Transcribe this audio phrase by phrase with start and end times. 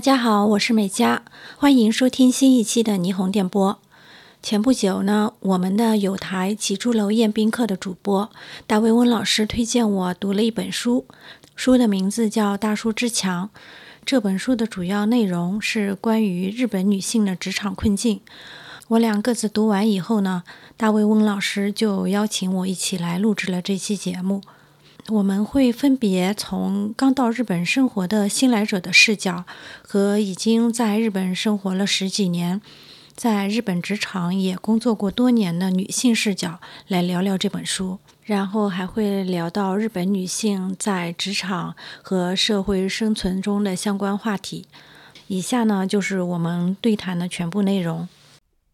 [0.00, 1.24] 大家好，我是美嘉，
[1.58, 3.78] 欢迎收听新一期的霓虹电波。
[4.42, 8.30] 前不久呢，我们的有台起朱楼宴宾客的主播
[8.66, 11.04] 大卫温老师推荐我读了一本书，
[11.54, 13.50] 书的名字叫《大叔之强》。
[14.06, 18.22] 这本书的主要内容是关于日本女性的职场困境。
[18.88, 20.44] 我俩各自读完以后呢，
[20.78, 24.40] 大卫温老师就邀请我一起来录制了这期节目。
[25.08, 29.44] 我们会分别从刚到日本生活的新来者的视角，
[29.82, 32.60] 和已经在日本生活了十几年，
[33.14, 37.98] 在日本职场也工作过多年的女性视角来聊聊这本书。
[38.24, 44.66] 然后还会聊到日本女性在职场和社会生存中的相关话题。
[45.26, 48.08] 以下呢就是我们对谈的全部内容。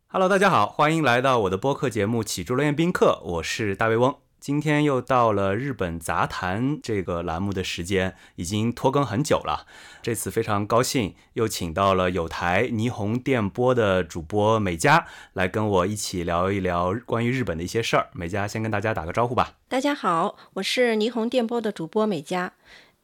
[0.08, 4.25] Hello，大家好，欢迎来到我的播客节目《起住乐宴宾客》，我是大卫翁。
[4.46, 9.66] 今天又到了日本杂谈这个栏目的时间，已经拖更很久了。
[10.00, 18.06] 这次非常高兴，又请到了有台霓虹电波的主播美嘉来跟我一起聊一聊关于日本的一些事儿。
[18.12, 19.55] 美嘉先跟大家打个招呼吧。
[19.67, 22.52] 大家好，我是霓虹电波的主播美嘉。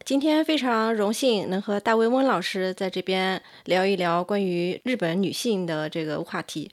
[0.05, 6.71] 今天非常荣幸能和大卫温老师在这边聊一聊关于日本女性的这个话题。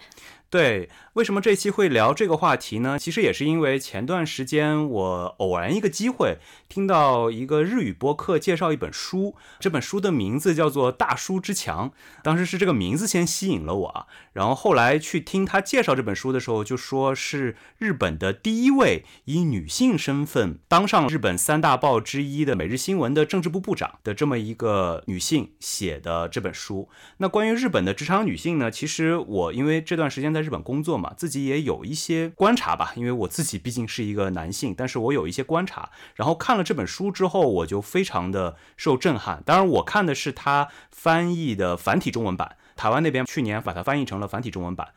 [0.52, 2.98] 对，为什么这期会聊这个话题呢？
[3.00, 11.90] 其实也是因为前段时间我偶然一个机会听到一个日语播客介绍一本书，这本书的名字叫做《大叔之强》。
[12.22, 26.88] 当时是这个名字先吸引了我啊，然后后来去听他介绍这本书的时候，就说是日本的第一位以女性身份当上日本三大报之一的《每日新闻》的政治部部长的这么一个女性写的这本书。
[27.18, 32.94] 那关于日本的职场女性呢，其实我因为这段时间在日本工作自己也有一些观察吧。
[32.96, 35.90] 因为我自己毕竟是一个男性，但是我有一些观察。
[36.16, 39.42] 然后看了这本书之后，我就非常的受震撼。
[39.46, 44.90] 当然，我看的是他翻译的繁体中文版，台湾那边去年把它翻译成了繁体中文版。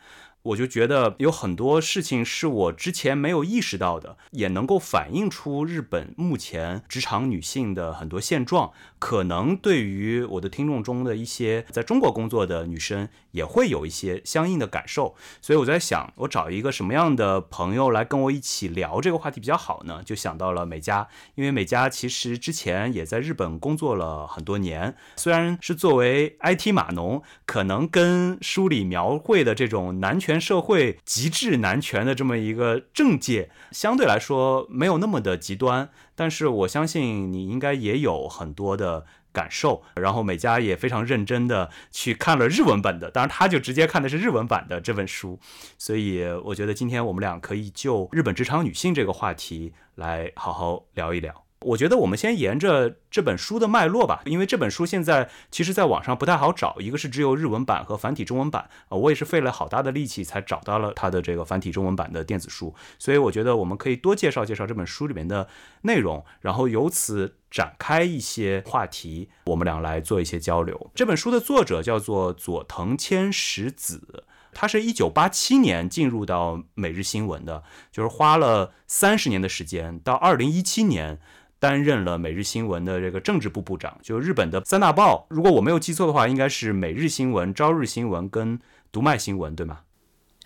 [0.42, 8.72] 我就觉得有很多事情是我之前没有意识到的，也能够反映出日本目前职场女性的很多现状。
[8.98, 15.14] 可能对于我的听众中的一些在中国工作的女生，也会有一些相应的感受。
[15.40, 20.02] 所以我在想，我找一个什么样的朋友来跟我一起聊这个话题比较好呢？
[20.04, 35.90] 就想到了美嘉，因为美嘉其实之前也在日本工作了很多年，虽然是作为 IT 码农，可能跟书里描绘的这种男权社会极致男权的这么一个政界，相对来说没有那么的极端。
[36.14, 45.40] 但是我相信你应该也有很多的感受，然后美嘉也非常认真的去看了日文版的，当然他就直接看的是日文版的这本书，
[45.78, 51.44] 所以我觉得今天我们俩可以就日本职场女性这个话题来好好聊一聊。
[51.64, 65.48] 我觉得我们先沿着这本书的脉络吧，因为这本书现在其实在网上不太好找，一个是只有日文版和繁体中文版，啊，我也是费了好大的力气才找到了它的这个繁体中文版的电子书，所以我觉得我们可以多介绍介绍这本书里面的
[65.82, 70.90] 内容，然后由此展开一些话题，我们俩来做一些交流。
[70.94, 74.24] 这本书的作者叫做佐藤千石子。
[74.54, 81.18] 他是一九八七年进入到《每日新闻》的，就是花了三十年的时间，到二零一七年。
[81.62, 88.58] 担任了每日新闻的这个政治部部长，就日本的三大报，如果我没有记错的话，应该是每日新闻、朝日新闻跟
[88.90, 89.82] 读卖新闻，对吗？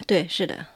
[0.07, 0.67] 对，是的。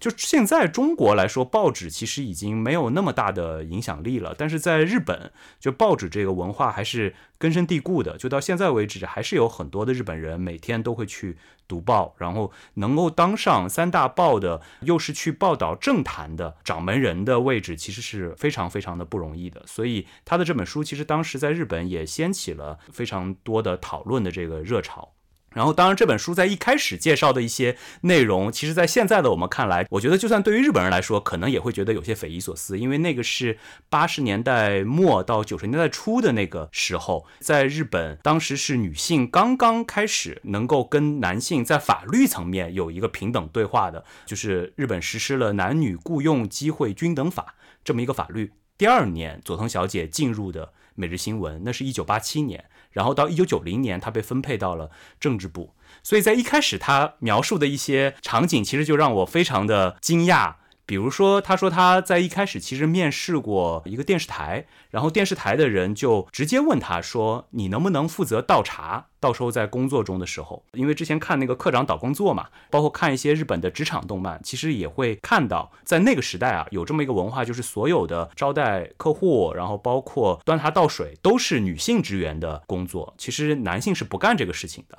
[0.00, 4.34] 就现在中国来说，报纸其实已经没有那么大的影响力了。
[4.36, 8.16] 但是在日本，就报纸这个文化还是根深蒂固的。
[8.16, 11.36] 就到现在为止，还是有很多的日本人每天都会去
[11.66, 19.62] 读报，然后能够当上三大报的，又是去报道政坛的掌门人的位置，其实是非常非常的不容易的。
[19.66, 25.12] 所以他的这本书，其实当时在日本也掀起了非常多的讨论的这个热潮。
[25.58, 33.58] 然后，当然，这本书在一开始介绍的一些内容，其实，在现在的我们看来，我觉得，就算对于日本人来说，可能也会觉得有些匪夷所思，因为那个是
[33.88, 48.52] 八十年代末到九十年代初的那个时候，在日本，当时是女性刚刚开始能够跟男性在法律层面有一个平等对话的，就是日本实施了男女雇佣机会均等法这么一个法律。
[48.78, 52.66] 第二年，佐藤小姐进入的每日新闻，那是一九八七年。
[52.90, 54.90] 然后到一九九零年，他被分配到了
[55.20, 60.54] 政治部，所以在一开始他描述的一些场景，其实就让我非常的惊讶。
[60.88, 84.96] 比如说，他说他在一开始其实面试过一个电视台，然后电视台的人就直接问他说：“你能不能负责倒茶？”到时候在工作中的时候，因为之前看那个课长导工作嘛，包括看一些日本的职场动漫，其实也会看到，在那个时代啊，有这么一个文化，就是所有的招待客户，然后包括端茶倒水，都是女性职员的工作，其实男性是不干这个事情的。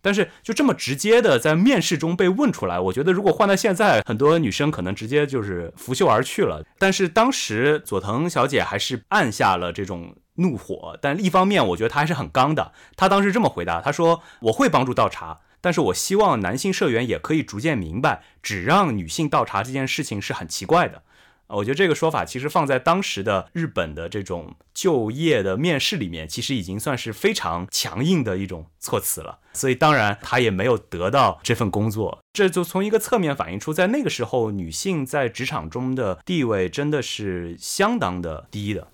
[0.00, 6.64] 但是就这么直接的在面试中被问出来，我觉得如果换到现在，很多女生可能直接就是拂袖而去了。
[6.78, 12.72] 但是当时佐藤小姐还是按下了这种怒火，但一方面我觉得她还是很刚的。
[12.96, 21.02] 她当时这么回答，她说：“我会帮助倒茶，但是我希望男性社员也可以逐渐明白，只让女性倒茶这件事情是很奇怪的。”
[21.48, 29.38] 我觉得这个说法其实放在当时的日本的这种就业的面试里面，其实已经算是非常强硬的一种措辞了。
[29.52, 38.88] 所以当然他也没有得到这份工作，这就从一个侧面反映出，在那个时候女性在职场中的地位真的是相当的低的。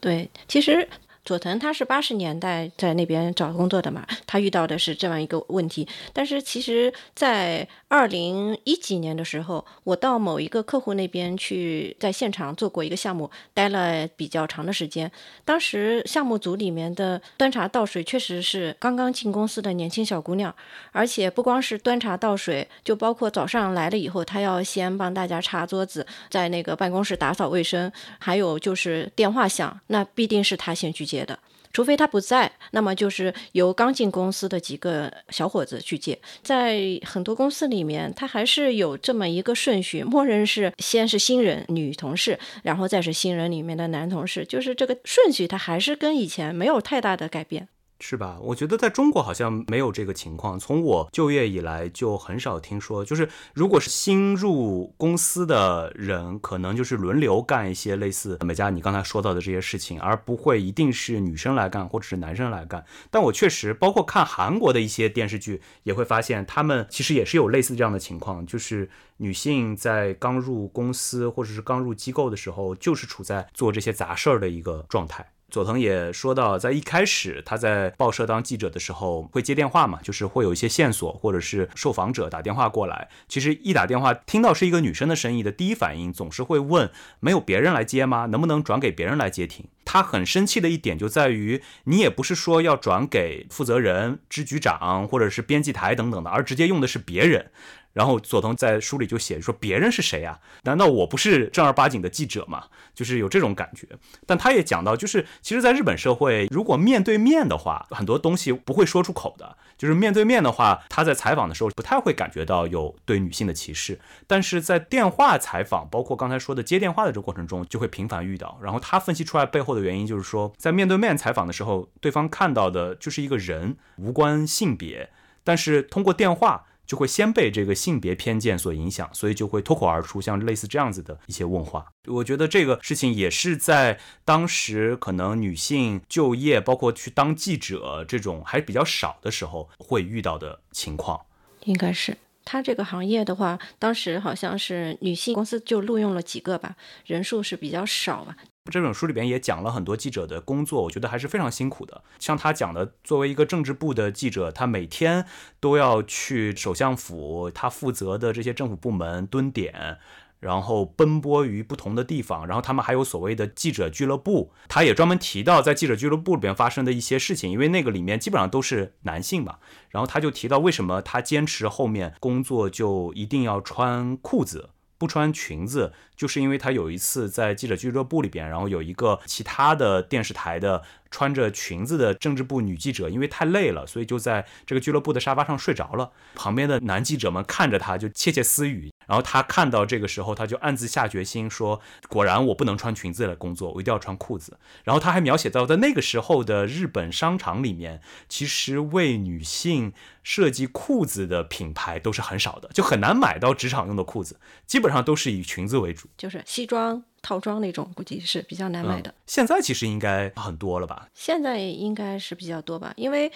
[0.00, 0.88] 对，其实。
[1.26, 5.86] 佐藤他是八十年代在那边找工作的嘛，他遇到的是这样一个问题。
[6.12, 15.10] 但是其实，在二零一几年的时候，我到某一个客户那边去，在现场做过一个项目，待了比较长的时间。
[15.44, 20.54] 当时项目组里面的端茶倒水确实是刚刚进公司的年轻小姑娘，
[20.92, 27.90] 而且不光是端茶倒水，就包括早上来了以后，她要先帮大家擦桌子，在那个办公室打扫卫生，
[28.20, 31.15] 还有就是电话响，那必定是她先去接。
[31.16, 31.38] 接的，
[31.72, 36.18] 除非他不在，那么就是由刚进公司的几个小伙子去接。
[36.42, 47.68] 在很多公司里面，他还是有这么一个顺序，默认是先是新人女同事，然后再是新人里面的男同事，就是这个顺序，他还是跟以前没有太大的改变。
[47.98, 48.38] 是吧？
[48.40, 50.58] 我觉得在中国好像没有这个情况。
[50.58, 53.04] 从我就业以来，就很少听说。
[53.04, 62.84] 就是如果是新入公司的人，可能就是轮流干一些类似美嘉你刚才说到的这些事情，而不会一定是女生来干或者是男生来干。
[63.10, 75.26] 但我确实包括看韩国的一些电视剧，也会发现他们其实也是有类似这样的情况，就是女性在刚入公司或者是刚入机构的时候，就是处在做这些杂事儿的一个状态。
[75.48, 83.08] 佐藤也说到，在一开始他在报社当记者的时候会接电话嘛，就是会有一些线索，或者是受访者打电话过来。
[83.28, 86.90] 其实一打电话听到是一个女生的声音的第一反应总是会问：
[87.20, 88.26] 没有别人来接吗？
[88.26, 89.66] 能不能转给别人来接听？
[89.84, 97.52] 他很生气的一点就在于，你也不是说要转给负责人、支局长或者是编辑台等等的，而直接用的是别人。
[97.96, 100.38] 然后佐藤在书里就写说别人是谁呀？
[100.64, 102.64] 难道我不是正儿八经的记者吗？
[102.94, 103.88] 就是有这种感觉。
[104.26, 109.56] 但他也讲到，就是其实，在日本社会，如果面对面的话，很多东西不会说出口的。
[109.78, 113.98] 就是面对面的话，他在采访的时候不太会感觉到有对女性的歧视。
[114.26, 118.58] 但是在电话采访，包括刚才说的接电话的这个过程中，就会频繁遇到。
[118.62, 125.08] 然后他分析出来背后的原因，就是说在面对面采访的时候，对方看到的就是一个人，无关性别。
[125.42, 126.66] 但是通过电话。
[126.86, 131.86] 就会先被这个性别偏见所影响，所以就会脱口而出像类似这样子的一些问话。
[132.06, 141.20] 我觉得这个事情也是在当时可能女性就业，包括去当记者这种还比较少的时候会遇到的情况。
[141.64, 148.36] 应该是他这个行业的话，当时好像是女性公司就录用了几个吧，人数是比较少吧。
[148.70, 152.02] 这本书里边也讲了很多记者的工作，我觉得还是非常辛苦的。
[152.18, 155.26] 像他讲的，作为一个政治部的记者，他每天
[155.60, 159.98] 都要去首相府，他负责的这些政府部门蹲点，
[160.40, 162.46] 然后奔波于不同的地方。
[162.46, 169.58] 然后他们还有所谓的记者俱乐部，他也专门提到在记者俱乐部里边发生的一些事情，因为那个里面基本上都是男性嘛。
[169.90, 174.70] 然后他就提到为什么他坚持后面工作就一定要穿裤子。
[174.98, 186.10] 不穿裙子，就是因为他有一次在记者俱乐部里边，然后有一个其他的电视台的穿着裙子的政治部女记者，因为太累了，所以就在这个俱乐部的沙发上睡着了。
[186.34, 188.90] 旁边的男记者们看着他，就窃窃私语。
[189.06, 191.80] 然后他看到这个时候，他就暗自下决心说
[192.10, 199.92] ：“果然我不能穿裙子来工作，我一定要穿裤子。”然后他还描写到，在那个时候的日本商场里面，其实为女性
[200.24, 209.14] 设计裤子的品牌都是很少的，就很难买到职场用的裤子，基本上都是以裙子为主，就是西装套装那种，估计是比较难买的。
[209.26, 211.08] 现在其实应该很多了吧？
[211.14, 213.30] 现在应该是比较多吧，因为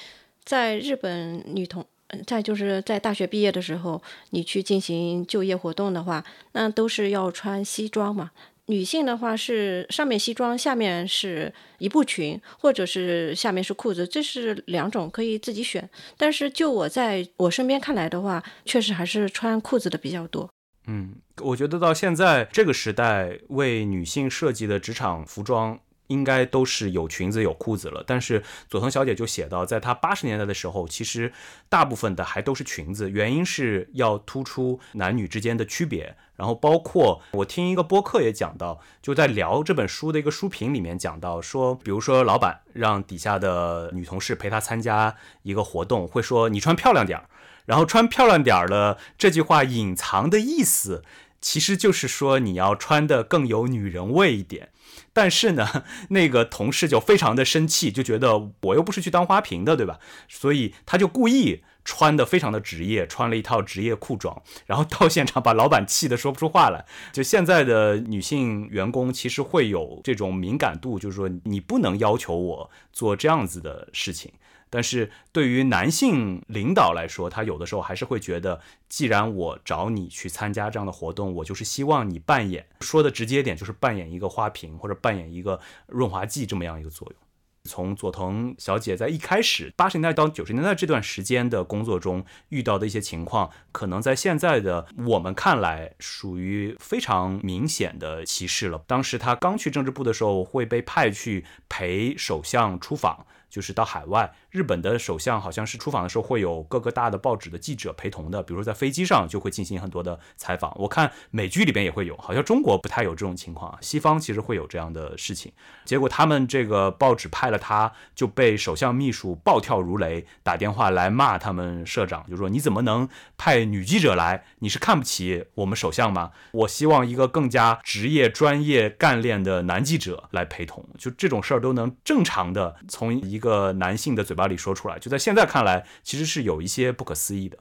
[0.45, 1.87] 在日本女同。
[2.27, 6.25] 再就是在大学毕业的时候，你去进行就业活动的话，
[6.55, 8.33] 那都是要穿西装嘛。
[8.67, 15.89] 女性的话是上面西装，下面是一步裙，或者是下面是裤子，这是两种可以自己选。
[16.17, 20.51] 但是就我在我身边看来的话，确实还是穿裤子的比较多。
[20.91, 25.79] 嗯，我觉得到现在这个时代，为女性设计的职场服装。
[26.11, 28.03] 应该都是有裙子有裤子了。
[28.05, 31.33] 但是佐藤小姐就写到，在她八十年代的时候，其实
[31.69, 36.17] 大部分的还都是裙子，原因是要突出男女之间的区别。
[36.35, 47.27] 然后包括我听一个播客也讲到，就在聊这本书的一个书评里面讲到说，比如说老板让底下的女同事陪他参加一个活动，会说你穿漂亮点儿。
[47.71, 51.05] 然后穿漂亮点儿的这句话隐藏的意思，
[51.41, 54.71] 其实就是说你要穿的更有女人味一点。
[55.13, 60.01] 但是呢， 那个同事就非常的生气，就觉得我又不是去当花瓶的，对吧？
[60.29, 66.85] 所以他就故意穿的非常的职业，穿了一套职业裤装，然后到现场把老板气得说不出话来。
[67.13, 74.33] 就现在的女性员工其实会有这种敏感度，就是说你不能要求我做这样子的事情。
[74.73, 87.21] 但是对于男性领导来说，他有的时候还是会觉得，既然我找你去参加这样的活动，我就是希望你扮演，说的直接点就是扮演一个花瓶或者扮演一个润滑剂这么样一个作用。
[87.65, 98.83] 从佐藤小姐在一开始八十年代到九十年代这段时间的工作中遇到的一些情况，可能在现在的我们看来属于非常明显的歧视了。
[98.87, 103.27] 当时她刚去政治部的时候，会被派去陪首相出访。
[103.51, 110.73] 就是到海外，日本的首相好像是出访的时候会有各个大的报纸的记者陪同的，比如说在飞机上就会进行很多的采访。
[110.79, 115.53] 我看美剧里边也会有，好像中国不太有这种情况，西方其实会有这样的事情。
[115.85, 124.45] 结果他们这个报纸派了他，就被首相秘书暴跳如雷，打电话来骂他们社长，就说你怎么能派女记者来？
[124.61, 126.31] 你是看不起我们首相吗？
[126.53, 133.41] 我希望一个更加职业、专业、干练的男记者来陪同，就这种事儿都能正常的从一。
[133.41, 137.59] 个男性的嘴巴里说出来，就在现在看来，其实是有一些不可思议的。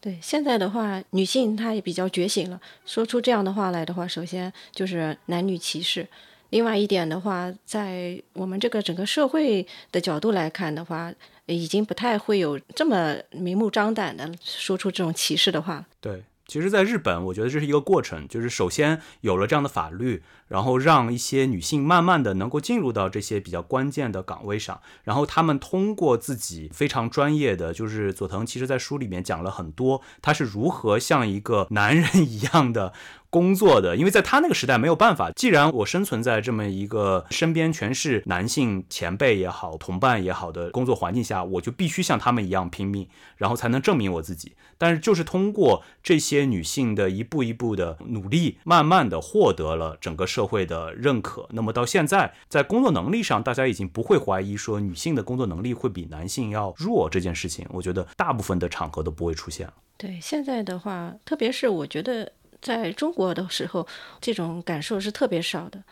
[0.00, 6.06] 对，现在的话，女性她也比较觉醒了，说出这样的话来的话，首先就是男女歧视。
[6.50, 11.12] 另外一点的话，在我们这个整个社会的角度来看的话，
[11.46, 15.86] 已经不太会有这么明目张胆的说出这种歧视的话。
[16.00, 16.22] 对。
[16.46, 32.92] 其实，在日本，我觉得这是一个过程，就是首先有了这样的法律，然后让一些女性慢慢的能够进入到这些比较关键的岗位上，然后她们通过自己非常专业的，就是佐藤其实在书里面讲了很多，他是如何像一个男人一样的。
[33.32, 35.30] 工作的，因为在他那个时代没有办法。
[35.30, 43.08] 既然我生存在这么一个身边全是男性前辈也好、同伴也好的工作环境下，我就必须像他们一样拼命，
[43.38, 44.52] 然后才能证明我自己。
[44.76, 51.48] 但是就是通过这些女性的一步一步的努力，慢慢的获得了整个社会的认可。
[51.52, 57.66] 那么到现在，在工作能力上，大家已经不会怀疑说女性的工作能力会比男性要弱这件事情。
[57.70, 59.72] 我觉得大部分的场合都不会出现了。
[59.96, 62.30] 对，现在的话，特别是我觉得。
[62.62, 63.86] 在中国的时候，
[64.20, 65.82] 这种感受是特别少的，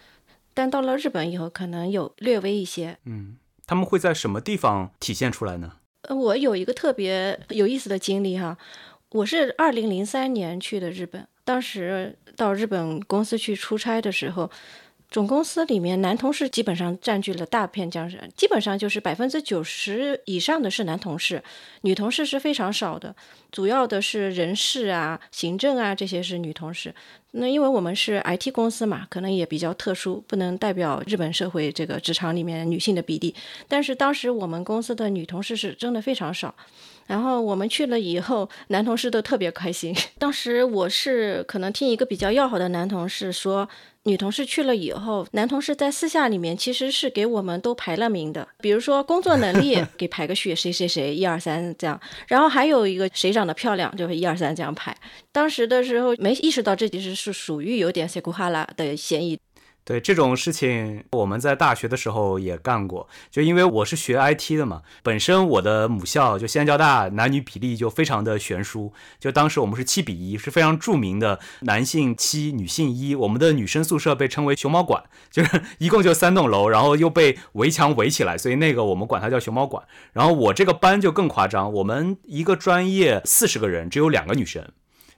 [0.55, 2.97] 但到了日本以后，可能有略微一些。
[3.05, 3.37] 嗯，
[3.67, 5.73] 他们会在什么地方体现出来呢？
[6.03, 8.57] 呃，我有一个特别有意思的经历哈，
[9.11, 14.51] 我是二零零三年去的日本，当时到日本公司去出差的时候。
[15.11, 21.43] 总公司里面男同事基本上占据了大片江山，基本上就是百分之九十以上的是男同事，
[21.81, 23.15] 女同事是非常少的。
[23.51, 26.95] 主要的是人事啊、行政啊这些是女同事。
[27.33, 33.35] 那因为我们是 IT 公司嘛，可能也比较特殊，不能代表日本社会这个职场里面女性的比例。
[33.67, 36.55] 但是当时我们公司的女同事是真的非常少。
[37.11, 39.93] 然后我们去了以后，男同事都特别开心。
[40.17, 43.69] 当时我是可能听一个比较要好的男同事说。
[44.05, 54.97] 女同事去了以后，男同事在私下里面其实是给我们都排了名的，比如说工作能力给排个序，谁谁谁一二三这样，然后还有一个谁长得漂亮，就是一二三这样排。
[55.31, 59.39] 当时的时候没意识到这其实是属于有点塞库哈拉的嫌疑。
[59.91, 63.09] 对这种事情，我们在大学的时候也干过。
[63.29, 68.93] 就因为我是学 IT 的嘛，本身我的母校就西安交大，男女比例就非常的悬殊。
[69.19, 73.17] 就当时我们是七比一，是非常著名的男性七，女性一。
[73.17, 79.83] 我们的女生宿舍被称为熊猫馆，就是一共就三栋楼，然后又被围墙围起来，所以那个我们管它叫熊猫馆。
[80.13, 84.65] 然后我这个班就更夸张，我们一个专业四十个人，只有两个女生。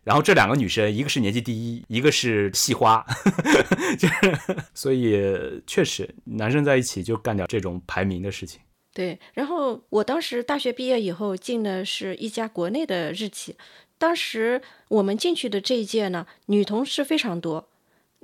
[0.05, 3.05] 然后这两个女生，一个是年级第一，一个是系花，
[3.99, 4.39] 就是，
[4.75, 8.61] 所以确实男生在一起就干掉这种排名的事情。
[8.93, 13.57] 对，然后我当时大学毕业以后进的是一家国内的日企，
[13.97, 17.69] 当时我们进去的这一届呢，女同事非常多。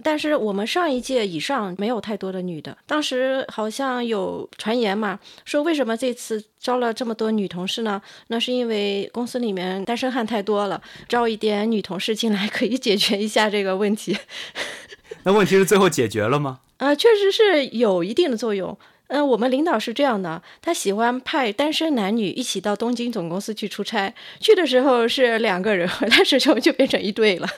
[0.02, 8.00] 但是我们上一届以上没有太多的女的，当时好像有传言嘛，说为什么这次招了这么多女同事呢？
[8.28, 14.17] 那是因为公司里面单身汉太多了，招一点女同事进来可以解决一下这个问题。
[15.25, 16.61] 那问题是最后解决了吗？
[16.76, 18.78] 呃，确实是有一定的作用。
[19.09, 27.49] 嗯，我们领导是这样的，他喜欢派单身男女一起到东京总公司去出差，去的时候是两个人， 回来时候就变成一对了。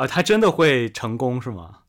[0.00, 1.80] 啊，他真的会成功是吗？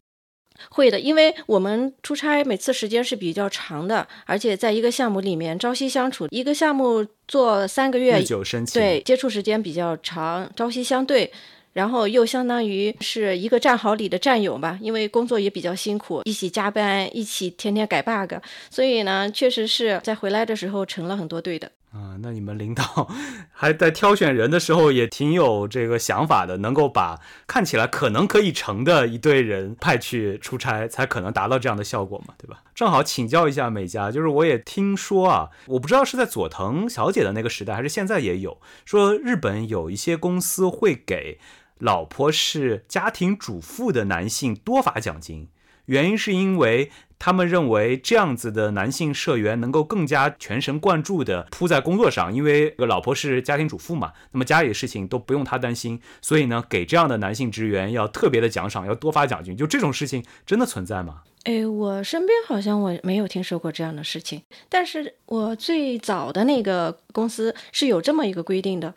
[0.69, 11.31] 会的，因为我们出差每次时间是比较长的，而且在一个项目里面朝夕相处，一个项目做三个月，日久生情，对，接触时间比较长，朝夕相对。
[11.71, 18.33] 然后又相当于是一个战壕里的战友吧，因为工作也比较辛苦，一起加班，一起天天改 bug，
[18.69, 21.71] 所以呢，确实是在回来的时候成了很多对的。
[21.91, 23.09] 啊，那你们领导
[23.51, 32.63] 还在挑选人的时候也挺有这个想法的，能够把看起来可能可以成的一队人派去出差，才可能达到这样的效果嘛，对吧？
[32.73, 41.39] 正好请教一下美嘉，就是我也听说啊，我不知道是在佐藤小姐的那个时代，还是现在也有说日本有一些公司会给。
[41.77, 45.49] 老婆是家庭主妇的男性多发奖金，
[45.85, 46.91] 原因是因为
[47.23, 59.55] 他们认为这样子的男性社员能够更加全神贯注的扑在工作上，因为老婆是家庭主妇嘛，那么家里的事情都不用他担心，所以呢，给这样的男性职员要特别的奖赏，要多发奖金。
[59.55, 61.21] 就这种事情真的存在吗？
[61.43, 68.95] 哎，我身边好像我没有听说过这样的事情，但是我最早的那个公司是有这么一个规定的。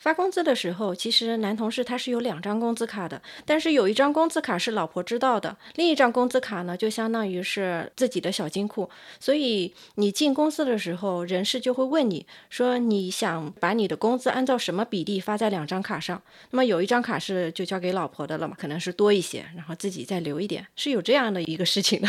[0.00, 8.88] 发工资的时候，其实男同事他是有两张工资卡的，但是有一张工资卡是老婆知道的，另一张工资卡呢就相当于是自己的小金库。
[9.20, 16.22] 所以你进公司的时候，人事就会问你说你想把你的工资按照什么比例发在两张卡上？
[16.50, 22.08] 那么有一张卡是就交给老婆的了嘛，可能是多一些，然后自己再留一点，是有这样的一个事情的。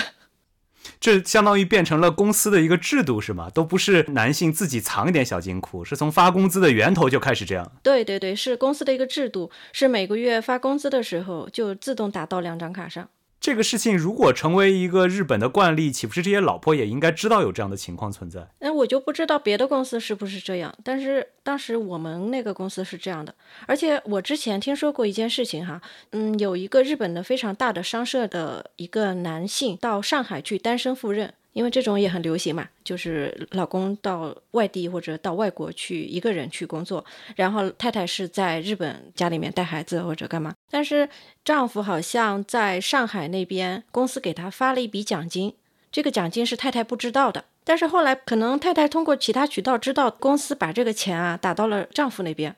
[0.99, 3.49] 这相当于变成了公司的一个制度，是吗？
[3.49, 7.71] 都不是男性自己藏一点小金库，是从发工资的源头就开始这样。
[7.81, 13.09] 对对对，是公司的一个制度，是每个月发工资的时候就自动打到两张卡上。
[13.41, 18.47] 这个事情如果成为一个日本的惯例，岂不是这些老婆也应该知道有这样的情况存在？
[18.59, 23.33] 那我就不知道别的公司是不是这样，但是当时我们那个公司是这样的。
[23.65, 25.81] 而且我之前听说过一件事情哈，
[26.11, 31.33] 嗯，有一个日本的非常大的商社的一个男性到上海去单身赴任。
[31.53, 37.03] 因为这种也很流行嘛，就是老公到外地或者到外国去一个人去工作，
[37.35, 40.53] 然后太太是在日本家里面带孩子或者干嘛。
[40.69, 41.09] 但是
[41.43, 45.53] 丈夫好像在上海那边公司给他发了一笔奖金，
[45.91, 47.43] 这个奖金是太太不知道的。
[47.63, 52.55] 但是后来可能太太通过其他渠道知道公司把这个钱啊打到了丈夫那边，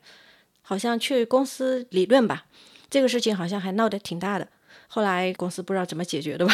[0.62, 2.46] 好像去公司理论吧，
[2.90, 4.48] 这个事情好像还闹得挺大的。
[4.88, 6.54] 后来公司不知道怎么解决的吧。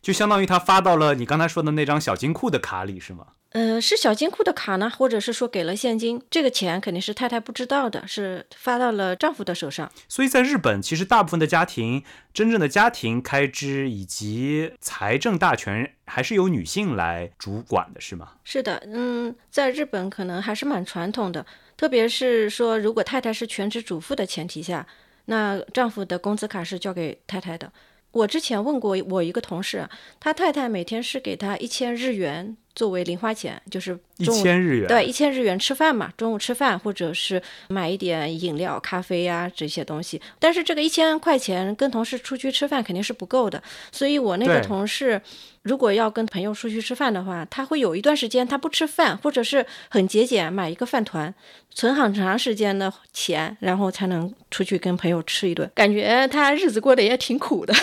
[0.00, 3.26] 就相当于他发到了你刚才说的那张小金库的卡里，是吗？
[3.50, 6.22] 呃，是小金库的卡呢，或者是说给了现金？
[6.30, 9.90] 这个钱肯定是太太不知道的，是发到了丈夫的手上。
[10.08, 18.34] 所以在日本，其实大部分的家庭，真正的家庭开支以及财政大权还是由女性来主管的，是吗？
[18.44, 21.44] 是的，嗯，在日本可能还是蛮传统的，
[21.76, 24.86] 特别是说如果太太是全职主妇的前提下，
[25.24, 27.72] 那丈夫的工资卡是交给太太的。
[28.12, 32.56] 我之前问过我一个同事，他太太每天是给他一千日元。
[32.80, 40.18] 作为零花钱，就是一千日元，对，一千日元吃饭嘛，中午吃饭或者是买一点饮料、咖啡呀这些东西。
[40.38, 43.62] 但是这个一千块钱跟同事出去吃饭肯定是不够的，
[43.92, 45.20] 所以我那个同事
[45.60, 51.34] 如果要跟朋友出去吃饭的话，他会有一段时间他不吃饭，或者是很节俭，买一个饭团，
[51.68, 55.70] 存很长时间的钱，然后才能出去跟朋友吃一顿。
[55.74, 57.74] 感觉他日子过得也挺苦的。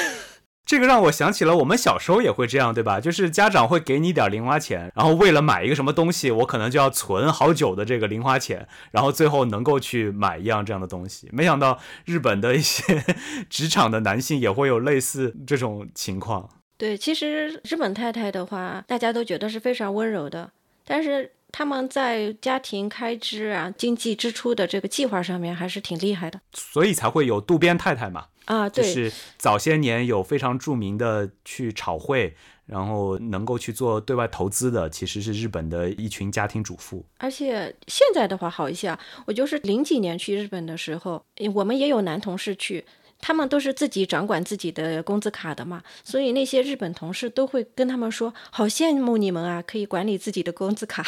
[0.68, 3.00] 这个让我想起了我们小时候也会这样，对吧？
[3.00, 11.30] 就是家长会给你点零花钱，然后为了买一个什么东西，我可能就要存好久的这个零花钱，然后最后能够去买一样这样的东西。
[11.32, 13.02] 没想到日本的一些
[13.50, 16.50] 职场的男性也会有类似这种情况。
[16.78, 20.52] 对，其实日本太太的话，大家都觉得是非常温柔的，
[20.86, 28.26] 但是他们在家庭开支啊、经济支出的这个计划上面还是挺厉害的，所以才会有渡边太太嘛。
[28.48, 37.06] 啊，对，就是早些年有非常著名的去炒汇，然后能够去做对外投资的，其实是日本的一群家庭主妇。
[37.18, 42.86] 而且现在的话好一些啊，我就是零几年去日本的时候，我们也有男同事去，
[43.20, 51.06] 他们都是自己掌管自己的工资卡的嘛，所以那些日本同事都会跟他们说，好羡慕你们啊，可以管理自己的工资卡。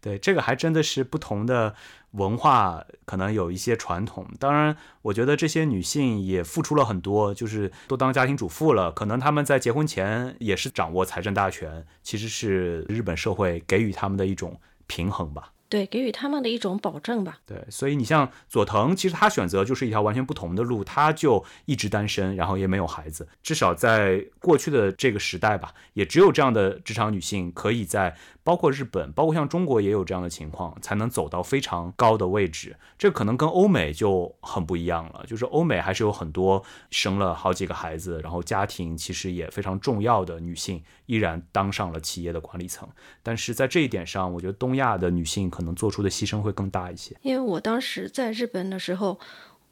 [0.00, 1.74] 对，这个还真的是不同的。
[2.12, 8.90] 文化可能有一些传统，当然，我觉得这些女性也付出了很多，就是都当家庭主妇了。
[8.90, 15.52] 可能她们在结婚前也是掌握财政大权，其实是日本社会给予她们的一种平衡吧。
[15.68, 17.38] 对，给予他们的一种保证吧。
[17.46, 23.28] 对，所以你像佐藤，其实他选择就是一条完全不同的路，他就一直单身，然后也没有孩子。
[23.42, 28.16] 至少在过去的这个时代吧，也只有这样的职场女性可以在。
[28.44, 32.74] 包括日本，包括像中国也有这样的情况，才能走到非常高的位置。
[32.96, 35.22] 这可能跟欧美就很不一样了。
[35.26, 42.88] 就是欧美还是有很多生了好几个孩子，然后家庭其实也非常重要的女性，依然当上了企业的管理层。
[43.22, 47.16] 但是在这一点上，我觉得东亚的女性可能做出的牺牲会更大一些。
[47.22, 49.18] 因为我当时在日本的时候，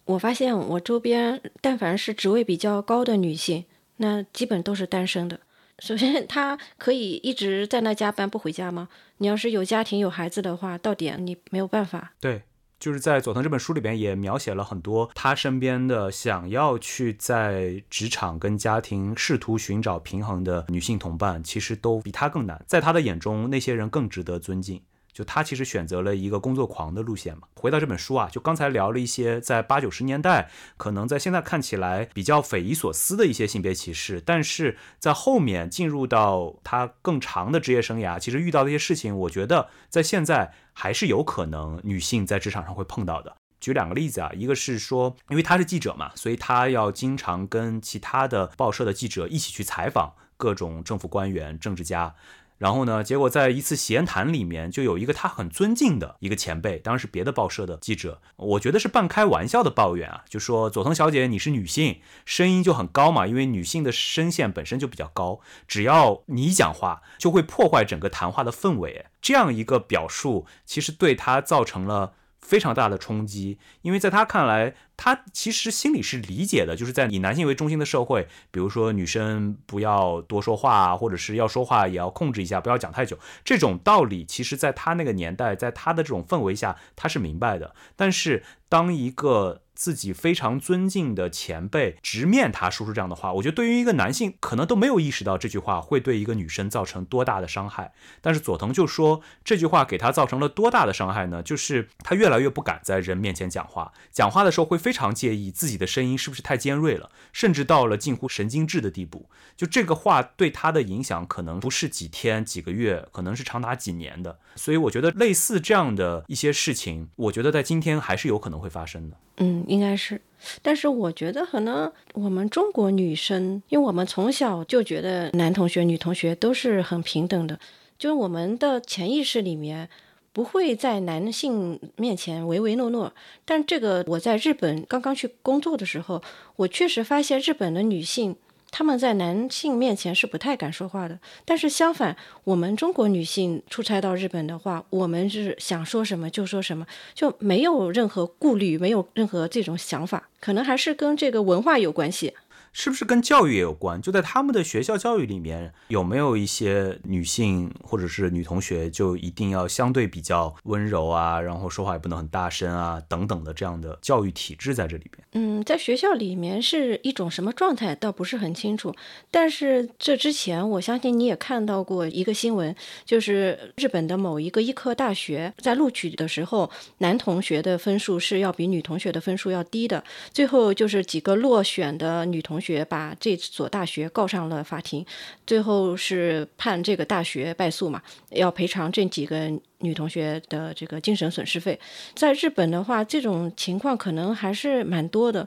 [0.04, 3.64] 我发现我周边但凡是职位比较高的女性，
[3.98, 5.38] 那基本都是单身的。
[5.78, 8.88] 首先，她可以一直在那加班不回家吗？
[9.18, 12.14] 你要是有家庭有孩子的话，到点你没有办法。
[12.18, 12.42] 对，
[12.78, 22.62] 就是在佐藤这本书里边也描写了很多他身边的想要去在职场跟家庭试图寻找平衡的女性同伴，其实都比他更难。
[22.66, 24.82] 在他的眼中，那些人更值得尊敬。
[25.16, 27.48] 就他其实选择了一个工作狂的路线嘛。
[27.54, 43.34] 回到这本书啊，就刚才聊了一些在八九十年代可能在现在看起来比较匪夷所思的一些性别歧视，但是在后面进入到他更长的职业生涯，其实遇到的一些事情，我觉得在现在还是有可能女性在职场上会碰到的。
[43.58, 52.14] 举两个例子啊，一个是说，因为他是记者嘛，所以他要经常跟其他的报社的记者一起去采访各种政府官员、政治家。
[52.58, 53.04] 然后呢？
[53.04, 69.06] 结果在一次闲谈里面，就有一个他很尊敬的一个前辈，当时别的报社的记者，我觉得是半开玩笑的抱怨啊，就说佐藤小姐你是女性，声音就很高嘛，因为女性的声线本身就比较高，只要你讲话就会破坏整个谈话的氛围。
[69.20, 72.14] 这样一个表述，其实对他造成了。
[72.46, 87.74] 非常大的冲击，因为在他看来，他其实心里是理解的，就是在以男性为中心的社会，比如说女生不要多说话，或者是要说话也要控制一下，不要讲太久，这种道理，其实在他那个年代，在他的这种氛围下，他是明白的。
[87.96, 97.92] 但是当一个自己非常尊敬的前辈直面他说出这样的话，我觉得对于一个男性可能都没有意识到这句话会对一个女生造成多大的伤害。
[98.20, 101.42] 但是佐藤就说这句话给他造成了多大的伤害呢？
[101.42, 109.28] 就是他越来越不敢在人面前讲话，讲话的时候会非常介意自己的声音是不是太尖锐了，甚至到了近乎神经质的地步。
[109.56, 114.38] 就这个话对他的影响可能不是几天几个月，可能是长达几年的。
[114.56, 119.16] 所以我觉得类似这样的一些事情，我觉得在今天还是有可能会发生的。
[119.38, 120.20] 嗯，应该是，
[120.62, 127.58] 但是我觉得可能我们中国女生，因为我们从小就觉得男同学、女同学都是很平等的，
[127.98, 129.88] 就是我们的潜意识里面
[130.32, 133.12] 不会在男性面前唯唯诺诺。
[133.44, 136.22] 但这个我在日本刚刚去工作的时候，
[136.56, 138.36] 我确实发现日本的女性。
[138.78, 152.34] 他们在男性面前是不太敢说话的，但是相反，我们中国女性出差到日本的话，我们是想说什么就说什么，就没有任何顾虑，没有任何这种想法，可能还是跟这个文化有关系。
[152.78, 154.02] 是不是跟教育也有关？
[154.02, 165.26] 就在他们的学校教育里面，有没有一些女性或者是女同学就一定要相对比较温柔啊，然后说话也不能很大声啊，等等的这样的教育体制在这里边？
[165.32, 168.94] 嗯，在学校里面是一种什么状态，倒不是很清楚。
[169.30, 182.65] 但是这之前，我相信你也看到过一个新闻，就是日本的某一个医科大学在录取的时候，男同学的分数是要比女同学的分数要低的，最后就是几个落选的女同学。
[182.66, 185.04] 学把这所大学告上了法庭，
[185.46, 191.78] 最后是判这个大学败诉嘛，要赔偿这几个女同学的这个精神损失费。
[192.14, 195.46] 在日本的话，这种情况可能还是蛮多的。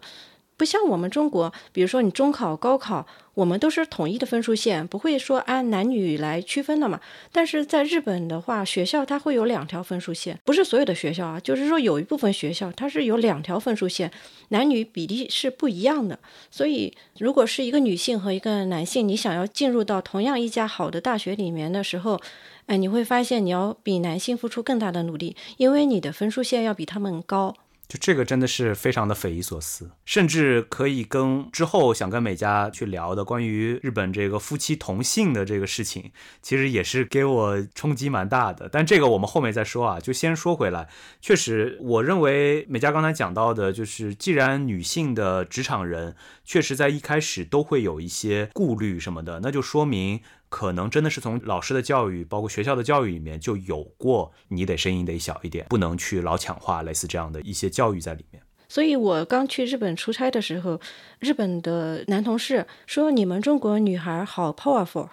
[0.59, 6.99] 不像我们中国，比如说你中考、高考，我们都是统一的分数线，不会说按男女来区分的嘛。
[7.31, 14.11] 但是在日本的话，学校它会有两条分数线，不是所有的学校啊，就是说有一部分学校它是有两条分数线，
[14.49, 16.19] 男女比例是不一样的。
[16.51, 22.19] 所以，如果是一个女性和一个男性，你想要进入到同样一家好的大学里面的时候，
[22.65, 27.55] 哎，你会发现你要比男性付出更大的努力，因为你的分数线要比他们高。
[27.89, 38.69] 就这个真的是非常的匪夷所思，甚至可以跟之后想跟美嘉去聊的关于日本这个夫妻同姓的这个事情，其实也是给我冲击蛮大的。
[38.69, 40.87] 但这个我们后面再说啊，就先说回来。
[41.19, 50.21] 确实，我认为美嘉刚才讲到的，就是既然女性的职场人确实在一开始都会有一些顾虑什么的，那就说明。
[50.49, 58.41] 可能真的是从老师的教育，包括学校的教育里面就有过，你得声音得小一点，不能去老抢话，类似这样的一些教育在里面。
[58.67, 60.79] 所以我刚去日本出差的时候，
[61.19, 65.09] 日本的男同事说：“你们中国女孩好 powerful，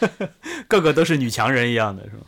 [0.66, 2.24] 个个都是女强人一样的，是吧？”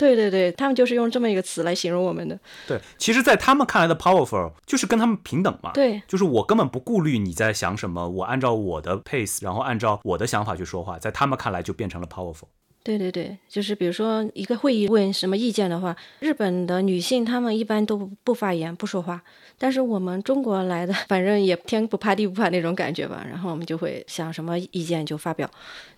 [0.00, 2.38] 对对对，他们就是用这么一个词来形容我们的。
[2.66, 5.72] 对，其实，在他们看来的 powerful 就是跟他们平等嘛。
[5.74, 12.48] 对，就是我根本不顾虑你在想什么，我按照我的 pace，然后按照我的想法去说话，在他们看来就变成了 powerful。
[12.82, 19.22] 对对对，就是比如说一个会议问什么意见的话，日本的女性她们一般都不发言不说话，
[19.58, 25.48] 但是我们中国来的，反正也天不怕地不怕那种感觉吧，然后我们就会想什么意见就发表。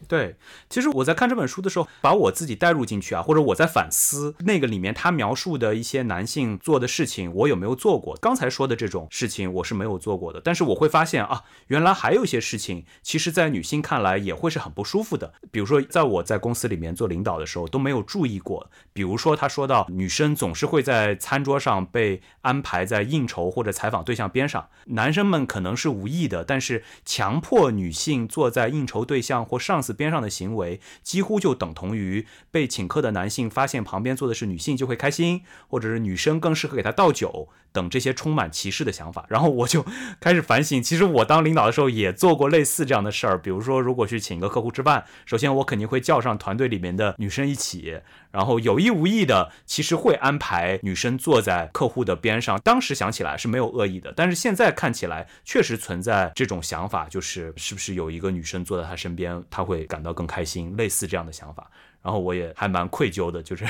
[0.08, 0.34] 对，
[0.68, 8.16] 其实我在看这本书的时候，把我自己带入进去啊，或者我在反思那个里面他描述的一些男性做的事情，我有没有做过？
[8.20, 39.26] 刚才说的这种事情我是没有做过的，但是我会发现啊，原来还有一些事情，其实在女性看来也会是很不舒服的，比如说在我在公司里面做领导的时候都没有注意过，比如说他说到女生总是会在餐桌上被安排在应酬或者采访对象边上，男生们可能是无意的，但是强迫女性坐在应酬对象或上司边上的行为，几乎就等同于被请客的男性发现旁边坐的是女性就会开心，或者是女生更适合给他倒酒等这些充满歧视的想法。
[39.28, 39.84] 然后我就
[40.20, 46.92] 开始反省，其实我当领导的时候也做过类似这样的事儿，比如说如果去请一个客户吃饭，首先我肯定会叫上团队队里面。
[46.92, 47.98] 的女生一起，
[48.30, 52.60] 然后有意无意的，其实会安排女生坐在客户的边上。
[52.60, 61.70] 当时想起来是没有恶意的，但是现在看起来确实存在这种想法，就是是不是有一个女生坐在他身边，他会感到更开心，类似这样的想法。
[62.02, 63.64] 然后我也还蛮愧疚的，就是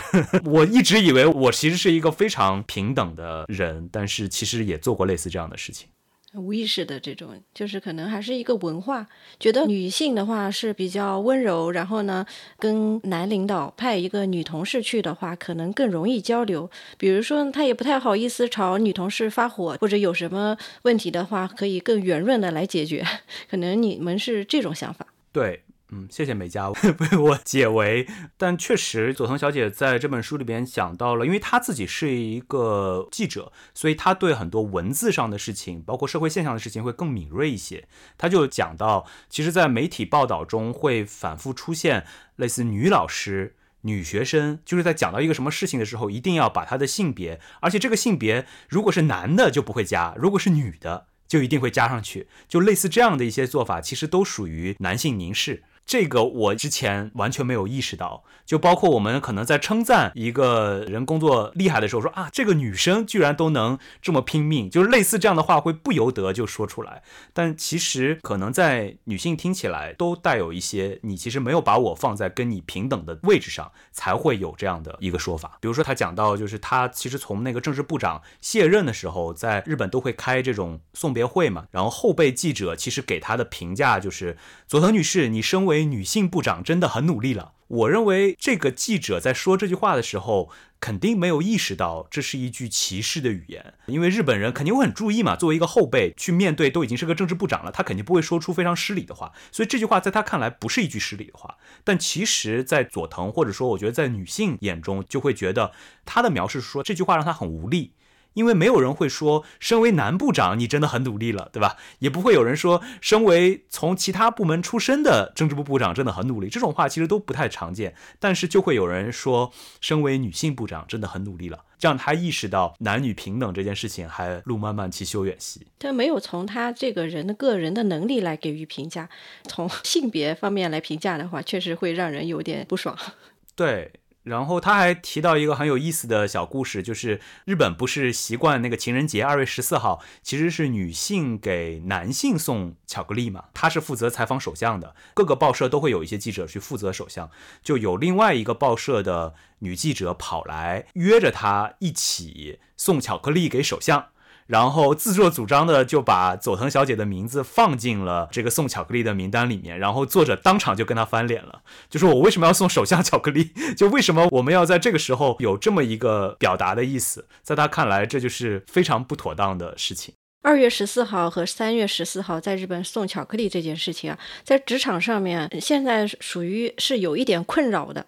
[0.44, 5.86] 我一直以为我其实是一个非常平等的人，但是其实也做过类似这样的事情。
[6.34, 9.06] 无意识的这种，就是可能还是一个文化，
[9.38, 12.24] 觉得女性的话是比较温柔，然后呢，
[12.58, 16.70] 跟男领导派一个女同事去的话，可能更容易交流。
[16.96, 23.04] 比如说，他也不太好意思朝女同事发火，或者有什么问题的话，可以更圆润的来解决。
[23.50, 25.06] 可能你们是这种想法。
[25.32, 25.62] 对。
[25.94, 28.08] 嗯，谢谢美嘉 为我解围。
[28.38, 37.86] 但确实，佐藤小姐在这本书里边讲到了，因为她自己是一个记者，所以她对很多文字上的事情，包括社会现象的事情会更敏锐一些。
[38.16, 55.64] 她就讲到，其实，在媒体报道中会反复出现类似女老师、女学生，就是在讲到一个什么事情的时候，一定要把她的性别，而且这个性别如果是男的就不会加，如果是女的就一定会加上去，就类似这样的一些做法，其实都属于男性凝视。
[55.84, 67.02] 这个我之前完全没有意识到，就包括我们可能在称赞一个人工作厉害的时候，说啊，这个女生居然都能这么拼命，就是类似这样的话会不由得就说出来。
[67.32, 75.58] 但其实可能在女性听起来都带有一些，你其实没有把我放在跟你平等的位置上，才会有这样的一个说法。
[75.60, 87.54] 比如说他讲到，就是他其实从那个政治部长卸任的时候，在日本都会开这种送别会嘛，然后后辈记者其实给他的评价就是佐藤女士，你身为为女性部长真的很努力了。
[87.68, 95.34] 我认为这个记者在说这句话的时候，肯定没有意识到这是一句歧视的语言，因为日本人肯定会很注意嘛。
[95.34, 99.32] 作为一个后辈去面对都已经是个政治部长了，他肯定不会说出非常失礼的话。
[99.50, 101.56] 所以这句话在他看来不是一句失礼的话。
[101.82, 105.72] 但其实，在佐藤或者说我觉得在女性眼中，就会觉得
[106.04, 107.94] 他的描述说这句话让他很无力。
[108.34, 111.76] 因为没有人会说，身为男部长你真的很努力了，对吧？
[111.98, 117.94] 也不会有人说，身为从其他部门出身的政治部部长真的很努力，这种话其实都不太常见。
[118.18, 125.66] 但是就会有人说，身为女性部长真的很努力了，这样他意识到男女平等这件事情还路漫漫其修远兮。
[125.78, 129.08] 他没有从他这个人的个人的能力来给予评价，
[129.44, 132.96] 从性别方面来评价的话，确实会让人有点不爽。
[133.54, 133.92] 对。
[134.22, 143.46] 然后他还提到一个很有意思的小故事，就是日本不是习惯那个情人节二月十四号，其实是女性给男性送巧克力嘛。
[143.52, 147.30] 他是负责采访首相的，各个报社都会有一些记者去负责首相，
[147.62, 154.11] 就有另外一个报社的女记者跑来约着他一起送巧克力给首相。
[154.52, 163.50] 然后自作主张的就把佐藤小姐的名字放进了这个送巧克力的名单里面，然后作者当场就跟他翻脸了，就说我为什么要送首相巧克力？
[163.74, 167.26] 就为什么我们要在这个时候有这么一个表达的意思？
[167.42, 170.12] 在他看来，这就是非常不妥当的事情。
[170.42, 178.04] 二月十四号和三月十四号在日本送巧克力这件事情啊，在职场上面现在属于是有一点困扰的。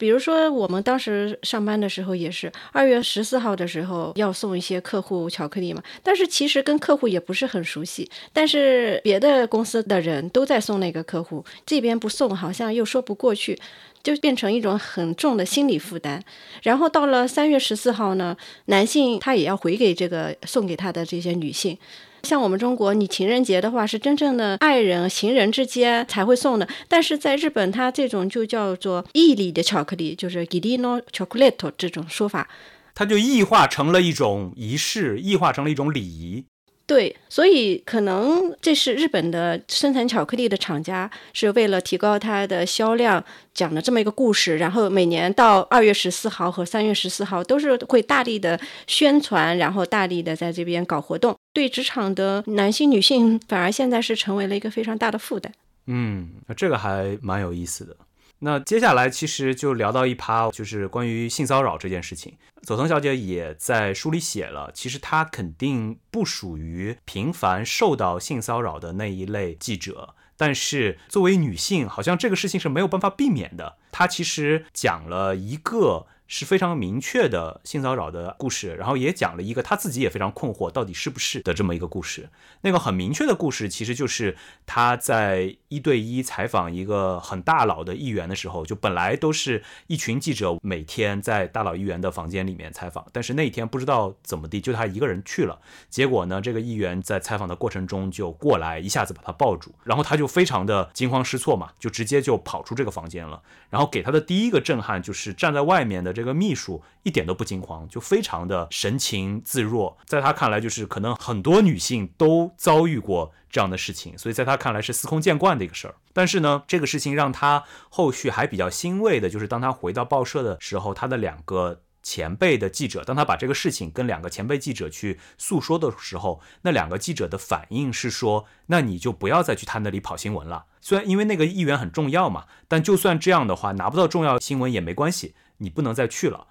[0.00, 13.60] 比如说，我们当时上班的时候也是二月十四号的时候要送一些客户巧克力嘛，但是其实跟客户也不是很熟悉，但是别的公司的人都在送那个客户，这边不送好像又说不过去，
[14.02, 16.24] 就变成一种很重的心理负担。
[16.62, 18.34] 然后到了三月十四号呢，
[18.66, 21.76] 男性他也要回给这个送给他的这些女性。
[22.22, 32.48] 像我们中国，你情人节的话是真正的爱人、情人之间才会送的，但是在日本，它这种就叫做义礼的巧克力，就是 “girino chocolate 这种说法，
[32.94, 36.44] 它就异化成了一种仪式，异化成了一种礼仪。
[36.90, 43.24] 对，所以可能这是日本的生产巧克力的厂家是为了提高它的销量，
[43.54, 44.58] 讲的这么一个故事。
[44.58, 51.32] 然后每年到二月十四号和三月十四号都是会大力的宣传，然后大力的在这边搞活动。
[51.52, 55.52] 对职场的男性、女性，反而现在是成为了一个非常大的负担。
[55.86, 57.94] 嗯，这个还蛮有意思的。
[58.40, 62.36] 那接下来其实就聊到一趴，就是关于性骚扰这件事情。
[62.62, 73.76] 佐藤小姐也在书里写了，其实她肯定不属于频繁受到性骚扰的那一类记者，但是作为女性，好像这个事情是没有办法避免的。
[73.92, 76.06] 她其实讲了一个。
[76.32, 82.30] 是非常明确的性骚扰的故事，然后也讲了一个他自己也非常困惑，到底是不是的这么一个故事。
[82.60, 95.58] 那个很明确的故事，其实就是他在一对一采访一个很大佬的议员的时候，就本来都是一群记者每天在大佬议员的房间里面采访，但是那一天不知道怎么地，就他一个人去了。
[95.88, 103.42] 结果呢，这个议员在采访的过程中就过来一下子把他抱住，然后他就非常的惊慌失措嘛，就直接就跑出这个房间了。
[103.68, 106.14] 然后给他的第一个震撼就是站在外面的。
[106.19, 109.96] 这这个秘书一点都不惊慌，就非常的神情自若。
[110.04, 115.94] 在他看来，就是可能很多女性都遭遇过这样的事情，所以在他看来是司空见惯的一个事儿。
[116.12, 130.66] 但是呢，这个事情让他后续还比较欣慰的，就是当他回到报社的时候，他的两个前辈的记者，当他把这个事情跟两个前辈记者去诉说的时候，那两个记者的反应是说：“那你就不要再去他那里跑新闻了。
[130.82, 136.48] 虽然因为那个议员很重要嘛，但就算这样的话，拿不到重要新闻也没关系。”你不能再去了，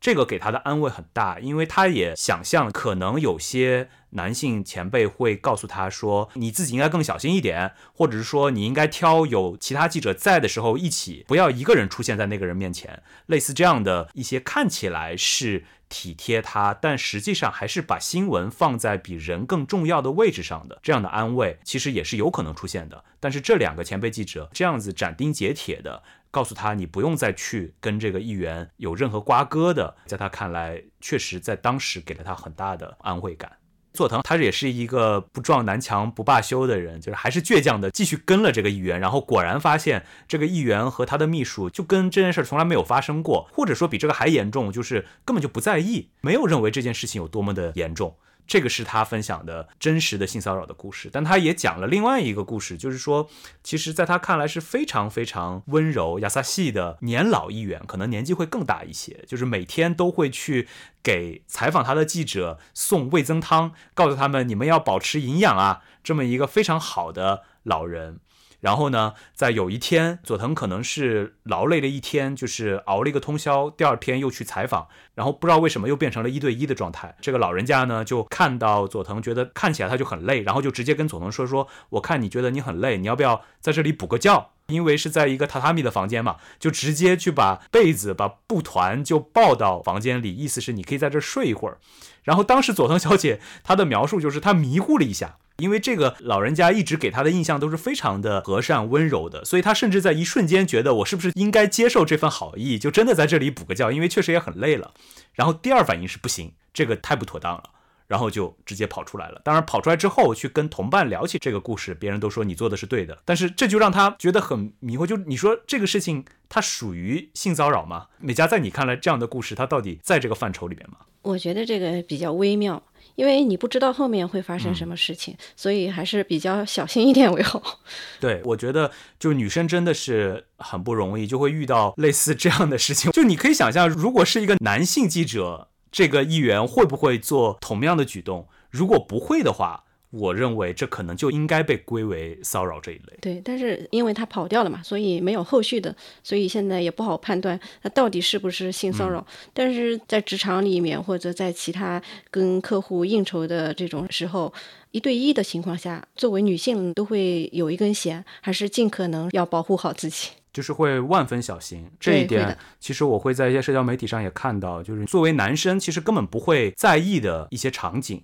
[0.00, 23.04] 这个给他的安慰很大，因为他也想象可能有些男性前辈会告诉他说，你自己应该更小心一点，或者是说你应该挑有其他记者在的时候一起，不要一个人出现在那个人面前，类似这样的一些看起来是体贴他，但实际上还是把新闻放在比人更重要的位置上的这样的安慰，其实也是有可能出现的。
[23.20, 26.02] 但是这两个前辈记者这样子斩钉截铁的。
[26.32, 33.52] 告诉他，你不用再去跟这个议员有任何瓜葛的，在他看来，确实在当时给了他很大的安慰感。
[33.92, 48.16] 佐藤他也是一个不撞南墙不罢休的人，就是还是倔强的继续跟了这个议员，然后果然发现这个议员和他的秘书就跟这件事从来没有发生过，或者说比这个还严重，就是根本就不在意，没有认为这件事情有多么的严重。
[48.46, 53.30] 这个是他分享的真实的性骚扰的故事，但他也讲了另外一个故事，就是说，
[53.62, 60.68] 其实在他看来是非常非常温柔、雅萨系的年老议员，可能年纪会更大一些，就是每天都会去
[61.02, 68.18] 给采访他的记者送味增汤，告诉他们你们要保持营养啊，这么一个非常好的老人。
[68.62, 77.16] 然后呢，在有一天，佐藤可能是劳累了一天，就是熬了一个通宵，第二天又去采访，然后不知道为什么又变成了一对一的状态。
[77.20, 84.52] 这个老人家呢，就看到佐藤，觉得看起来他就很累，然后就直接跟佐藤说：“说我看你觉得你很累，你要不要在这里补个觉？
[84.68, 91.78] 因为是在一个榻榻米的房间嘛，就直接去把被子、把布团就抱到房间里，意思是你可以在这睡一会儿。”
[92.22, 95.38] 然后当时佐藤小姐她的描述就是她迷糊了一下。
[95.62, 104.92] 因为这个老人家一直给他的印象都是非常的和善温柔的，所以他甚至在一瞬间觉得我是不是应该接受这份好意，就真的在这里补个觉，因为确实也很累了。
[105.34, 107.62] 然后第二反应是不行，这个太不妥当了，
[108.08, 109.40] 然后就直接跑出来了。
[109.44, 115.06] 当然跑出来之后去跟同伴聊起这个故事，别人都说你做的是对的，但是这就让他觉得很迷惑。
[115.06, 118.08] 就你说这个事情它属于性骚扰吗？
[118.18, 120.98] 美嘉，在你看来这样的故事它到底在这个范畴里面吗？
[121.22, 122.82] 我觉得这个比较微妙。
[123.14, 127.80] 因为你不知道后面会发生什么事情，所以还是比较小心一点为好。
[128.20, 133.10] 对，我觉得就女生真的是很不容易，就会遇到类似这样的事情。
[133.12, 138.48] 就你可以想象，如果是一个男性记者，这个议员会不会做同样的举动？
[138.70, 139.84] 如果不会的话。
[140.12, 143.18] 我认为这可能就应该被归为骚扰这一类。
[143.20, 149.26] 对，但是因为他跑掉了嘛，所以没有后续的，所以现在也不好判断他到底是不是性骚扰。
[149.54, 154.52] 但是在职场里面或者在其他跟客户应酬的这种时候，
[154.90, 161.90] 一对一的情况下，作为女性都会有一根弦，还是尽可能要保护好自己，就是会万分小心。
[161.98, 168.22] 这一点其实我会在一些社交媒体上也看到，就是作为男生其实根本不会在意的一些场景。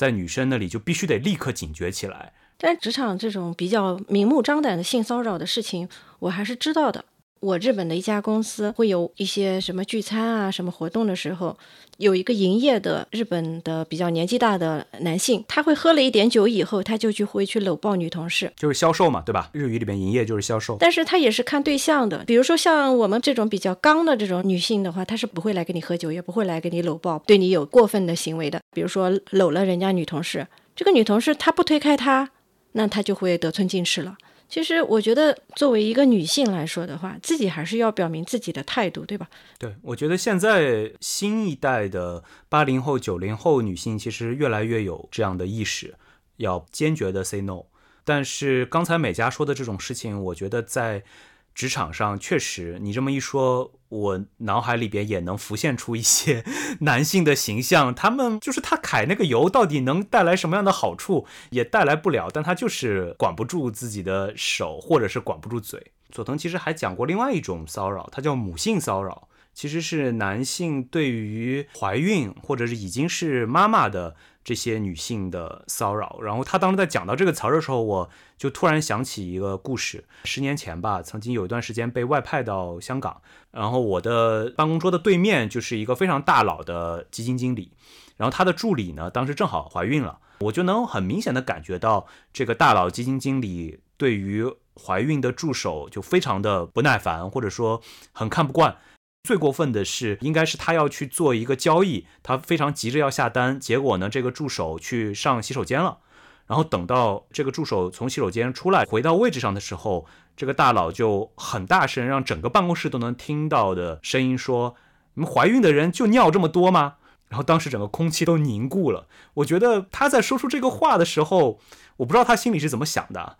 [0.00, 2.32] 在女生那里就必须得立刻警觉起来。
[2.56, 7.04] 但职场这种比较明目张胆的性骚扰的事情，我还是知道的。
[7.40, 11.56] 我日本的一家公司会有一些什么聚餐啊、什么活动的时候，
[11.96, 19.48] 有一个营业的日本的比较年纪大的男性，他会喝了一点酒以后，他就去会去搂抱女同事，就是销售嘛，对吧？
[19.52, 20.76] 日语里边营业就是销售。
[20.78, 28.60] 但是他也是看对象的，比如说像我们这种比较刚的这种女性的话，她是不会来跟你喝酒，也不会来跟你搂抱，对你有过分的行为的。
[28.74, 30.46] 比如说搂了人家女同事，
[30.76, 32.28] 这个女同事她不推开他，
[32.72, 34.18] 那他就会得寸进尺了。
[34.50, 39.28] 其实我觉得，作为一个女性来说的话，自己还是要表明自己的态度，对吧？
[39.58, 45.94] 对，我觉得现在新一代的八零后、九零后女性其实越来越有这样的意识，
[46.38, 47.62] 要坚决的 say no。
[48.04, 51.04] 但是刚才美嘉说的这种事情，我觉得在。
[51.52, 56.42] 职场上确实，你这么一说，我脑海里边也能浮现出一些
[56.80, 57.94] 男性的形象。
[57.94, 62.28] 他们就是他揩那个油，到底能带来什么样的好处，也带来不了。
[62.32, 65.92] 但他就是管不住自己的手，或者是管不住嘴。
[66.10, 74.16] 佐藤其实还讲过另外一种骚扰，它叫母性骚扰，其实是男性对于怀孕或者是已经是妈妈的。
[74.42, 80.04] 这些女性的骚扰，然后他当时在讲到这个词儿的时候，我就突然想起一个故事。
[80.24, 83.20] 十年前吧，曾经有一段时间被外派到香港，
[83.50, 87.72] 然后我的办公桌的对面就是一个非常大佬的基金经理，
[88.16, 94.44] 然后他的助理呢，当时正好怀孕了，我就能很明显的感觉到这个大佬基金经理对于
[94.82, 97.82] 怀孕的助手就非常的不耐烦，或者说
[98.12, 98.78] 很看不惯。
[99.22, 105.98] 最过分的是，应该是他要去做一个交易，他非常急着要下单，结果呢，这个助手去上洗手间了，
[106.46, 110.06] 然后等到这个助手从洗手间出来，回到位置上的时候，
[110.36, 114.74] 这个大佬就很大声，让整个办公室都能听到的声音说
[115.14, 116.94] ：“你们怀孕的人就尿这么多吗？”
[117.28, 119.06] 然后当时整个空气都凝固了。
[119.34, 121.60] 我觉得他在说出这个话的时候，
[121.98, 123.36] 我不知道他心里是怎么想的。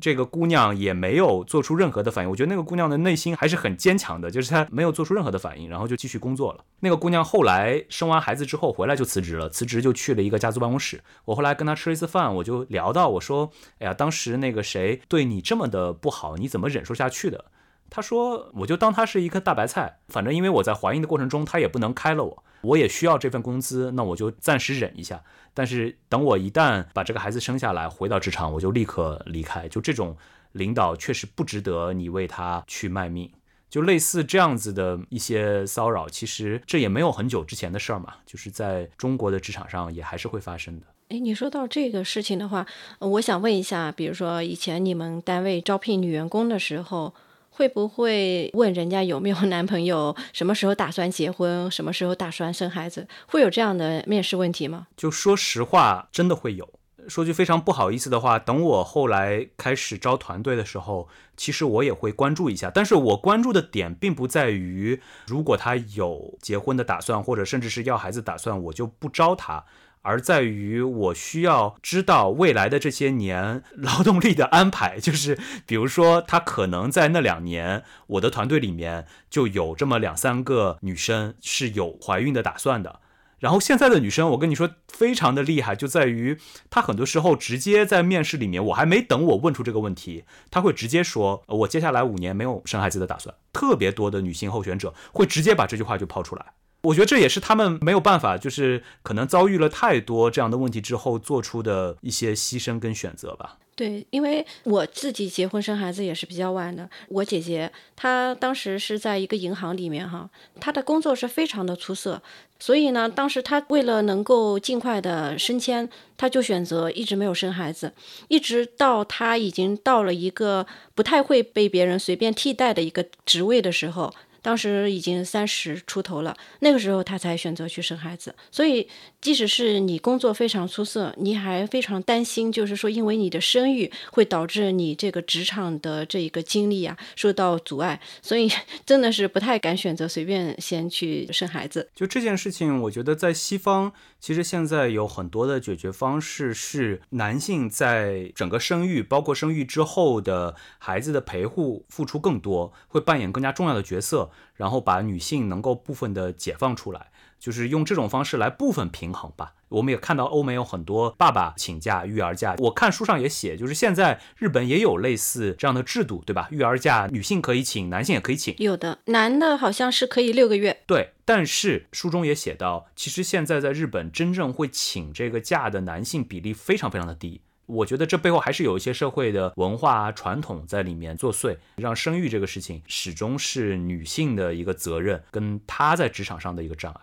[0.00, 6.64] 这个姑娘也没有做出任何的反应，我觉得那个姑娘的内心还是很坚强的，就是她没有做出任何的反应，然后就继续工作了。
[6.80, 11.00] 那个姑娘后来生完孩子之后回来就辞职了，辞职就去了一个家族办公室。
[11.24, 17.46] 我后来跟她吃了一次饭，我就聊到我说：“哎呀，当时那个谁对你这么的不好，你怎么忍受下去的？”
[17.90, 25.22] 他说：“我就当他是一颗大白菜，反正因为我在怀孕的过程中，他也不能开了我。”我也需要这份工资，那我就暂时忍一下。
[25.54, 29.68] 但是等我一旦把这个孩子生下来，回到职场，我就立刻离开。
[29.68, 30.16] 就这种
[30.52, 33.30] 领导确实不值得你为他去卖命。
[33.70, 40.86] 就类似这样子的一些骚扰，其实这也没有很久之前的事儿嘛，就是在中国的职场上也还是会发生的。
[41.10, 42.66] 哎，你说到这个事情的话，
[42.98, 47.14] 我想问一下，比如说以前你们单位招聘女员工的时候。
[47.58, 50.14] 会不会问人家有没有男朋友？
[50.32, 51.68] 什么时候打算结婚？
[51.68, 53.08] 什么时候打算生孩子？
[53.26, 54.86] 会有这样的面试问题吗？
[54.96, 56.68] 就说实话，真的会有。
[57.08, 62.70] 说句非常不好意思的话，等我后来开始招团队的时候，其实我也会关注一下。
[62.72, 69.64] 但是我关注的点并不在于，如果他有结婚的打算，或者甚至是要孩子打算，我就不招他。
[70.02, 83.00] 而在于我需要知道未来的这些年劳动力的安排，就是比如说他可能在那两年，我的团队里面就有这么两三个女生是有怀孕的打算的。
[83.38, 86.38] 然后现在的女生，我跟你说非常的厉害，就在于
[86.70, 93.32] 她很多时候直接在面试里面，我还没等我问出这个问题，她会直接说，我接下来五年没有生孩子的打算。
[93.52, 96.46] 特别多的女性候选者会直接把这句话就抛出来。
[96.88, 103.58] 我觉得这也是他们没有办法，就是可能遭遇了太多这样的问题之后做出的一些牺牲跟选择吧。
[103.76, 106.88] 对，因为我自己结婚生孩子也是比较晚的。
[107.08, 110.28] 我姐姐她当时是在一个银行里面哈，
[110.58, 112.20] 她的工作是非常的出色，
[112.58, 117.92] 所以呢，当时她为了能够尽快的升迁，她就选择一直没有生孩子，
[118.26, 120.66] 一直到她已经到了一个
[120.96, 124.12] 不太会被别人随便替代的一个职位的时候。
[124.42, 128.34] 当时已经三十出头了，那个时候他才选择去生孩子。
[128.50, 128.88] 所以，
[129.20, 138.50] 即使是你工作非常出色，你还非常担心，就是说，因为你的生育会导致你这个职场的这一个经历啊受到阻碍，所以
[138.86, 141.90] 真的是不太敢选择随便先去生孩子。
[141.94, 154.30] 就这件事情，我觉得在西方，其实现在有很多的解决方式是男性在整个生育，包括生育之后的孩子的陪护付出更多，会扮演更加重要的角色。
[154.54, 159.54] 然后把女性能够部分的解放出来，就是用这种方式来部分平衡吧。
[159.68, 162.54] 我们也看到欧美有很多爸爸请假、育儿假。
[162.58, 166.48] 我看书上也写，就是现在日本也有类似这样的制度，对吧？
[166.50, 168.54] 育儿假女性可以请，男性也可以请。
[168.58, 170.82] 有的男的好像是可以六个月。
[170.86, 177.42] 对，但是书中也写到，其实现在在日本真正会请这个假的男性比例非常非常的低。
[177.66, 187.00] 我觉得这背后还是有一些社会的文化啊、传统在里面作祟，让生育这个事情始终是女性的一个责任，跟她在职场上的一个障碍。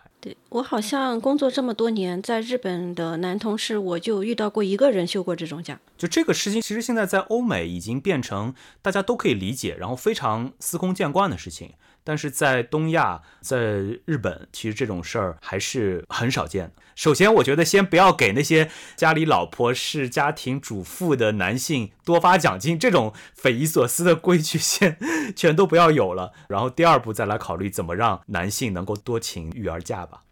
[0.48, 5.78] 我好像工作这么多年，在日本的男同事，我就遇到过一个人休过这种假。
[5.98, 11.72] 就这个事情，其实现在在欧美已经变成大家都可以理解，然后非常司空见惯的事情。
[12.06, 13.58] 但是在东亚，在
[14.04, 16.70] 日本，其实这种事儿还是很少见。
[16.94, 24.96] 首先，我觉得先不要给那些家里老婆是家庭主妇的男性多发奖金，这种匪夷所思的规矩先
[25.34, 26.32] 全都不要有了。
[26.48, 30.22] 然后第二步再来考虑怎么让男性能够多请育儿假吧。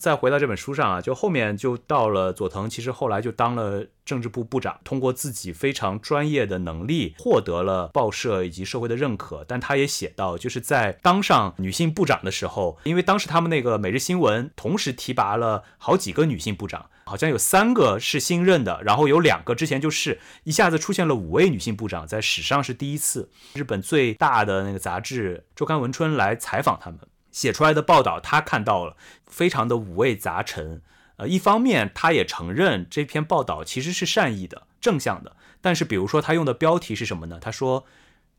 [0.00, 9.44] 再回到这本书上啊，就后面就到了佐藤，其实后来就当了政治部部长，通过自己非常专业的能力获得了报社以及社会的认可。
[9.46, 23.28] 但他也写到，就是在当上女性部长的时候，因为当时他们那个每日新闻同时提拔了好几个女性部长，好像有三个是新任的，然后有两个之前就是一下子出现了五位女性部长，在史上是第一次。
[23.52, 26.98] 日本最大的那个杂志《周刊文春》来采访他们。
[27.30, 30.82] 写出来的报道，他看到了，非常的五味杂陈。
[31.16, 37.38] 呃，一方面他也承认这篇报道其实是善意的、正向的，但是比如说他用的标题是什么呢？
[37.38, 37.84] 他说，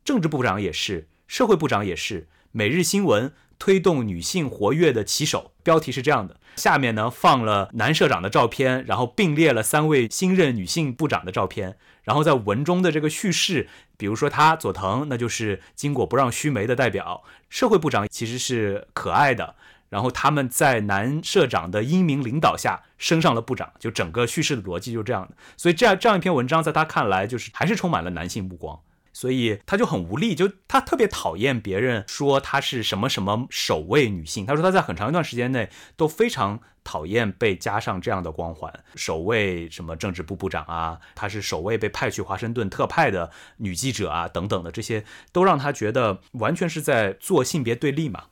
[0.04, 5.52] 政治部长也是，社会部长也是，每日新闻推动女性活跃的旗手。
[5.62, 11.78] 标题是这样的，下面呢放了男社长的照片，然后并列了三位新任女性部长的照片。
[12.04, 19.56] 然后在文中的这个叙事，比如说他佐藤，那就是巾帼不让须眉的代表；社会部长其实是可爱的。
[19.90, 25.36] 然后他们在男社长的英明领导下升上了部长，就整个叙事的逻辑就是这样的。
[25.58, 28.80] 所以这样这样一篇文章，在他看来就是还是充满了男性目光。
[29.22, 34.48] 所以她就很无力，就她特别讨厌别人说她是什么什么首位女性。
[34.48, 48.24] 她说她在很长一段时间内都非常讨厌被加上这样的光环，首位什么政治部部长啊，她是首位被派去华盛顿特派的女记者啊等等的，这些都让她觉得完全是在做性别对立嘛。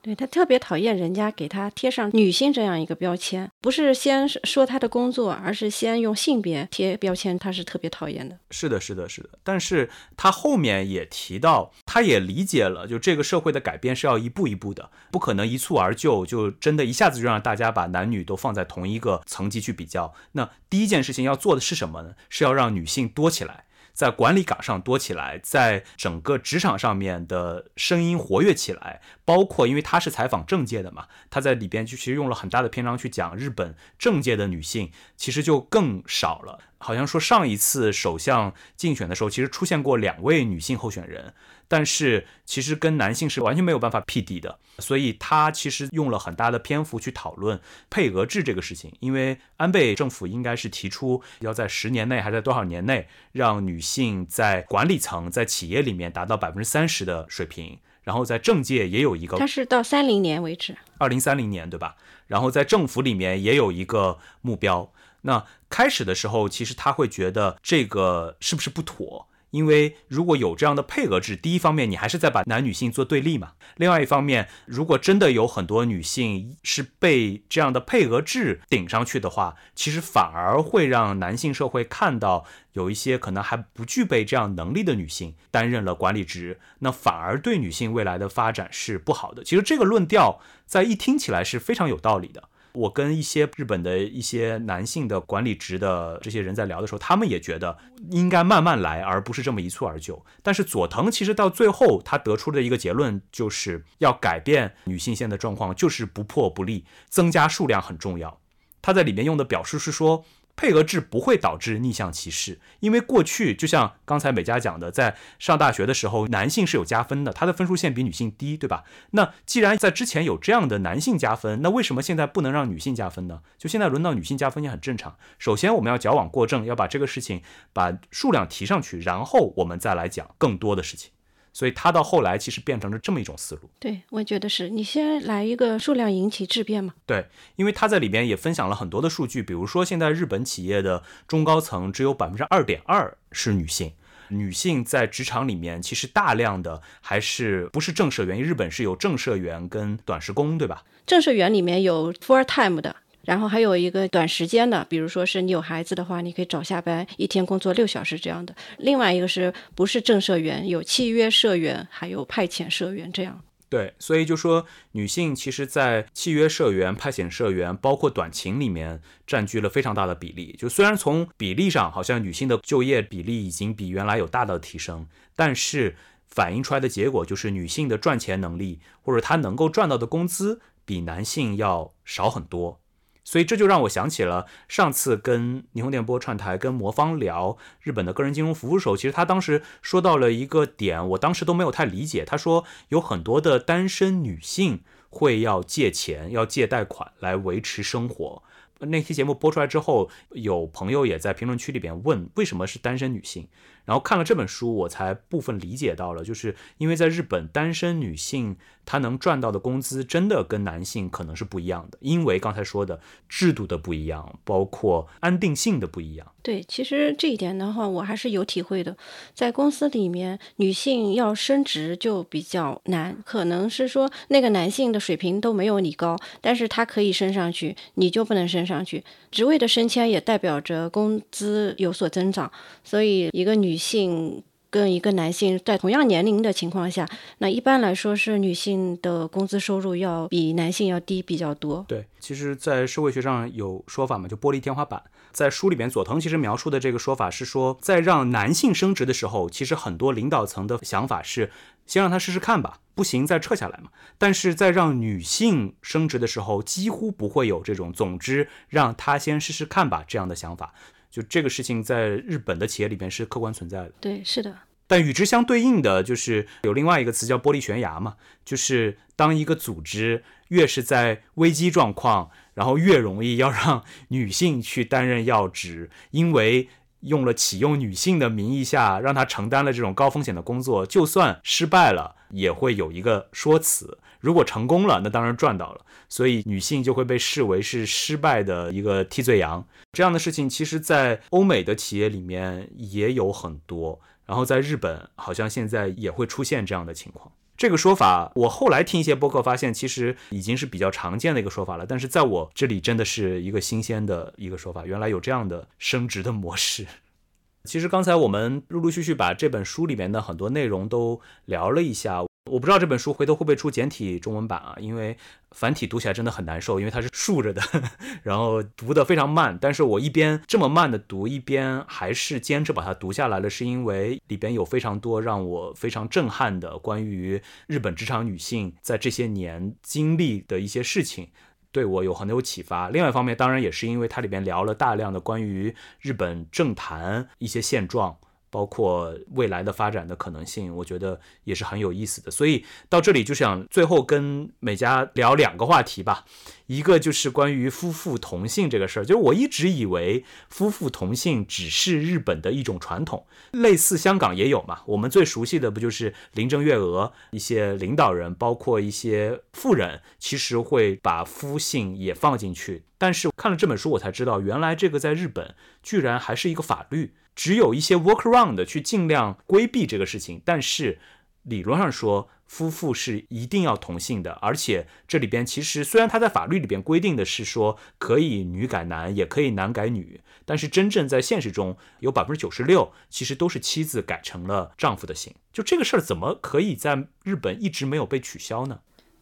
[0.00, 8.38] 对他特别讨厌人家给他贴上女性这样一个标签，不是先说他的工作，而是先用性别贴标签，他是特别讨厌的。
[8.50, 9.30] 是的，是的，是的。
[9.42, 20.14] 但是他后面也提到，他也理解了，就这个社会的改变是要一步一步的，不可能一蹴而就，就真的一下子就让大家把男女都放在同一个层级去比较。
[20.32, 22.14] 那第一件事情要做的是什么呢？
[22.28, 23.64] 是要让女性多起来。
[23.98, 36.60] 在管理岗上多起来，在整个职场上面的声音活跃起来，包括因为他是采访政界的嘛，他在里边就其实用了很大的篇章去讲日本政界的女性，其实就更少了。
[36.78, 41.34] 好像说上一次首相竞选的时候，其实出现过两位女性候选人。
[41.68, 47.60] 但是其实跟男性是完全没有办法匹敌的，所以他其实用了很大的篇幅去讨论
[47.90, 48.92] 配额制这个事情。
[49.00, 61.96] 因为安倍政府应该是提出要在十年内还是在多少年内让女性在管理层在企业里面达到百分之三十的水平，然后在政界也有一个，他是到三零年为止，二零三零年对吧？
[62.26, 64.90] 然后在政府里面也有一个目标。
[65.22, 69.28] 那开始的时候，其实他会觉得这个是不是不妥？
[69.50, 73.52] 因为如果有这样的配额制，第一方面你还是在把男女性做对立嘛。
[73.76, 89.42] 另外一方面，如果真的有很多女性是被这样的配额制顶上去的话，其实反而会让男性社会看到有一些可能还不具备这样能力的女性担任了管理职，那反而对女性未来的发展是不好的。
[89.42, 92.48] 其实这个论调在一听起来是非常有道理的。
[92.72, 97.76] 我跟一些日本的一些男性的管理职的这些人在聊的时候，他们也觉得
[98.10, 100.24] 应该慢慢来，而不是这么一蹴而就。
[100.42, 108.40] 但是佐藤其实到最后他得出的一个结论，就是要改变女性现在的状况，就是不破不立，增加数量很重要。
[108.80, 110.24] 他在里面用的表述是说。
[110.58, 118.82] 配额制不会导致逆向歧视，因为过去就像刚才美嘉讲的，在上大学的时候，男性是有加分的，他的分数线比女性低，对吧？
[119.12, 123.42] 那既然在之前有这样的男性加分，那为什么现在不能让女性加分呢？
[123.56, 125.16] 就现在轮到女性加分也很正常。
[125.38, 127.40] 首先我们要矫枉过正，要把这个事情
[127.72, 131.12] 把数量提上去，然后我们再来讲更多的事情。
[131.58, 133.68] 所以他到后来其实变成了这么一种思路。
[133.80, 136.94] 对，我觉得是你先来一个数量引起质变嘛。
[137.04, 143.92] 对，因为他在里边也分享了很多的数据，比如说现在日本企业的中高层只有百分之二点二是女性，
[144.28, 150.84] 女性在职场里面其实大量的还是不是正社员，日本是有正社员跟短时工，对吧？
[151.04, 152.94] 正社员里面有 full time 的。
[153.28, 158.56] 然后还有一个短时间的，比如说是你有孩子的话，你可以早下班，一天工作六小时这样的。
[158.78, 163.38] 另外一个是不是正社员，有契约社员，还有派遣社员这样。
[163.68, 170.56] 对，所以就说女性其实，在契约社员、派遣社员，包括短勤里面，占据了非常大的比例。
[170.58, 175.06] 就虽然从比例上，好像女性的就业比例已经比原来有大的提升，
[175.36, 182.80] 但是反映出来的结果就是女性的赚钱能力，或者她能够赚到的工资，比男性要少很多。
[183.28, 192.24] 所以这就让我想起了上次跟霓虹电波串台跟魔方聊日本的个人金融服务时候，其实他当时说到了一个点，我当时都没有太理解。
[192.24, 198.42] 他说有很多的单身女性会要借钱、要借贷款来维持生活。
[198.78, 203.46] 那期节目播出来之后，有朋友也在评论区里边问为什么是单身女性。
[203.88, 216.32] 然后看了这本书，我才部分理解到了，就是因为在日本，单身女性她能赚到的工资真的跟男性可能是不一样的，因为刚才说的制度的不一样，包括安定性的不一样。
[216.42, 218.94] 对，其实这一点的话，我还是有体会的。
[219.34, 229.02] 在公司里面，女性要升职就比较难，可能是说那个男性的水平都没有你高，但是他可以升上去，你就不能升上去。
[229.30, 232.50] 职位的升迁也代表着工资有所增长，
[232.82, 237.08] 所以一个女性跟一个男性在同样年龄的情况下，
[237.38, 241.84] 那一般来说是女性的工资收入要比男性要低比较多。
[241.88, 245.02] 对，其实，在社会学上有说法嘛，就玻璃天花板。
[245.30, 251.52] 在书里边，佐藤其实描述的这个说法是说，在让男性升职的时候，其实很多领导层的想法是
[251.86, 253.90] 先让他试试看吧，不行再撤下来嘛。
[254.16, 260.74] 但是在让女性升职的时候，几乎不会有这种总之让他先试试看吧这样的想法。
[261.10, 264.54] 就这个事情在日本的企业里边是客观存在的，对，是的。
[264.86, 276.68] 但与之相对应的就是有另外一个词叫“玻璃悬崖”嘛，就是当一个组织越是在危机状况，然后越容易要让女性去担任要职，因为
[277.00, 283.98] 用了启用女性的名义下让她承担了这种高风险的工作，就算失败了也会有一个说辞。
[284.20, 289.66] 如果成功了，那当然赚到了，所以女性就会被视为是失败的一个替罪羊。
[289.92, 297.32] 这样的事情，其实，在欧美的企业里面也有很多，然后在日本，好像现在也会出现这样的情况。
[297.56, 301.84] 这个说法，我后来听一些播客发现，其实已经是比较常见的一个说法了。
[301.84, 306.86] 但是在我这里，真的是一个新鲜的一个说法，原来有这样的升职的模式。
[307.64, 312.27] 其实刚才我们陆陆续续把这本书里面的很多内容都聊了一下。
[312.50, 314.74] 我不知道这本书回头会不会出简体中文版啊？
[314.78, 315.16] 因为
[315.50, 317.62] 繁体读起来真的很难受，因为它是竖着的，
[318.22, 319.58] 然后读得非常慢。
[319.60, 331.28] 但是我一边这么慢的读，一边还是坚持把它读下来了，是因为里边有非常多让我非常震撼的关于日本职场女性在这些年经历的一些事情，
[331.72, 332.88] 对我有很有启发。
[332.90, 338.18] 另外一方面，当然也是因为它里边聊了大量的关于日本政坛一些现状。
[338.50, 342.30] 包括未来的发展的可能性，我觉得也是很有意思的。
[342.30, 346.24] 所以到这里就想最后跟美嘉聊两个话题吧。
[346.66, 354.82] 一个就是关于夫妇同姓这个事儿，就是我一直以为夫妇同姓只是日本的一种传统，类似香港也有嘛。
[354.84, 362.82] 我们最熟悉的不就是林郑月娥一些领导人，包括一些富人，其实会把夫姓也放进去。
[362.98, 367.14] 但是看了这本书，我才知道原来这个在日本居然还是一个法律。
[367.38, 370.98] 只有一些 workaround 去尽量规避这个事情，但是
[371.44, 374.32] 理论上说，夫妇是一定要同姓的。
[374.42, 385.32] 而且这里边其实虽然他在法律里边规定的是说可以女改男，也可以男改女，但是真正在现实中有百分之九十六其实都是妻子改成了丈夫的姓。
[385.52, 388.80] 就这个事儿怎么可以在日本一直没有被取消呢？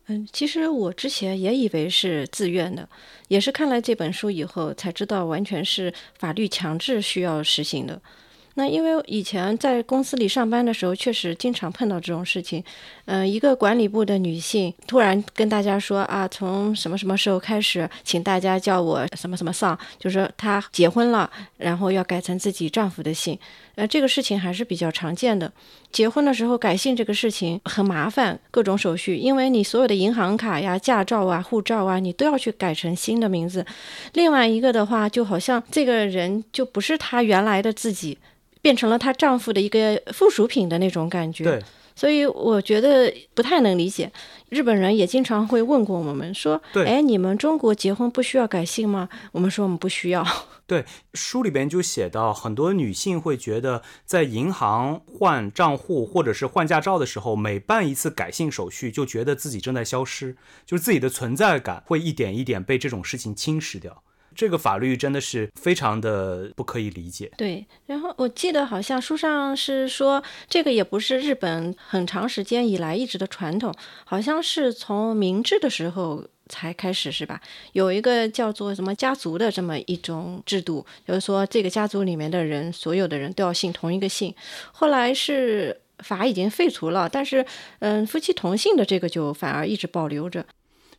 [0.09, 2.89] 嗯，其实我之前也以为是自愿的，
[3.27, 8.01] 也是看了这本书以后才知道，完全是法律强制需要实行的。
[8.59, 12.65] 那因为以前在公司里上班的时候，确实经常碰到这种事情。
[13.05, 23.39] 嗯，一个管理部的女性突然跟大家说啊，从什么什么时候开始，请大家叫我什么什么丧，就是她结婚了，然后要改成自己丈夫的姓。
[23.75, 25.53] 呃，这个事情还是比较常见的。
[25.93, 33.67] 结婚的时候改姓这个事情很麻烦，各种手续，因为你所有的银行卡呀、驾照啊、护照啊，你都要去改成新的名字。
[34.15, 38.17] 另外一个的话，就好像这个人就不是她原来的自己。
[38.63, 41.63] 变成了她丈夫的一个附属品的那种感觉，对，
[41.95, 44.11] 所以我觉得不太能理解。
[44.49, 50.25] 日本人也经常会问过我们说：“哎，你们中国结婚不需要改姓吗？”我们说我们不需要。
[50.67, 50.85] 对，
[51.15, 64.03] 书里边就写到，很多女性会觉得，在银行换账户或者是换驾照的时候，每办一次改姓手续，就觉得自己正在消失，就是自己的存在感会一点一点被这种事情侵蚀掉。
[64.37, 67.31] 这个法律真的是非常的不可以理解。
[67.37, 73.75] 对，然后我记得好像书上是说，这个也不是日本很长时间以来一直的传统，
[74.05, 77.41] 好像是从明治的时候才开始，是吧？
[77.73, 84.35] 有一个叫做什么家族的这么一种制度，就是说这个家族里面的人，所有的人都要姓同一个姓。
[84.71, 87.45] 后来是法已经废除了，但是
[87.79, 90.45] 嗯，夫妻同姓的这个就反而一直保留着。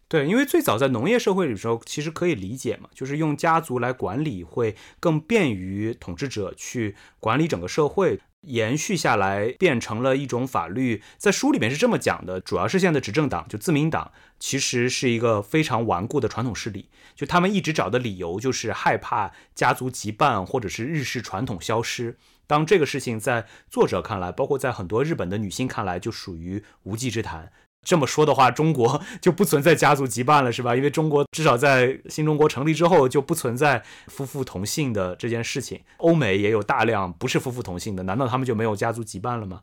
[0.10, 11.04] 对，因为最早在农业社会的时候，其实可以理解嘛，就是用家族来管理会更便于统治者去管理整个社会，延续下来变成了一种法律。
[11.18, 22.18] 在书里面是这么讲的，主要是现在的执政党就自民党，其实是一个非常顽固的传统势力，就他们一直找的理由就是害怕家族羁绊或者是日式传统消失。
[22.48, 27.52] 当这个事情在作者看来，包括在很多日本的女性看来，就属于无稽之谈。
[27.86, 30.76] 这么说的话，中国 就不存在家族羁绊了，是吧？
[30.76, 35.82] 因为中国至少在新中国成立之后就不存在夫妇同姓的这件事情。
[35.98, 39.62] 欧美也有大量不是夫妇同姓的，难道他们就没有家族羁绊了吗？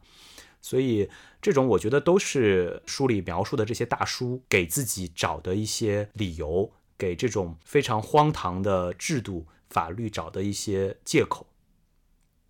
[0.63, 1.11] 所以
[1.43, 11.47] 这种我觉得都是书里描述的这些大叔给自己找的一些理由，给这种非常荒唐的制度法律找的一些借口。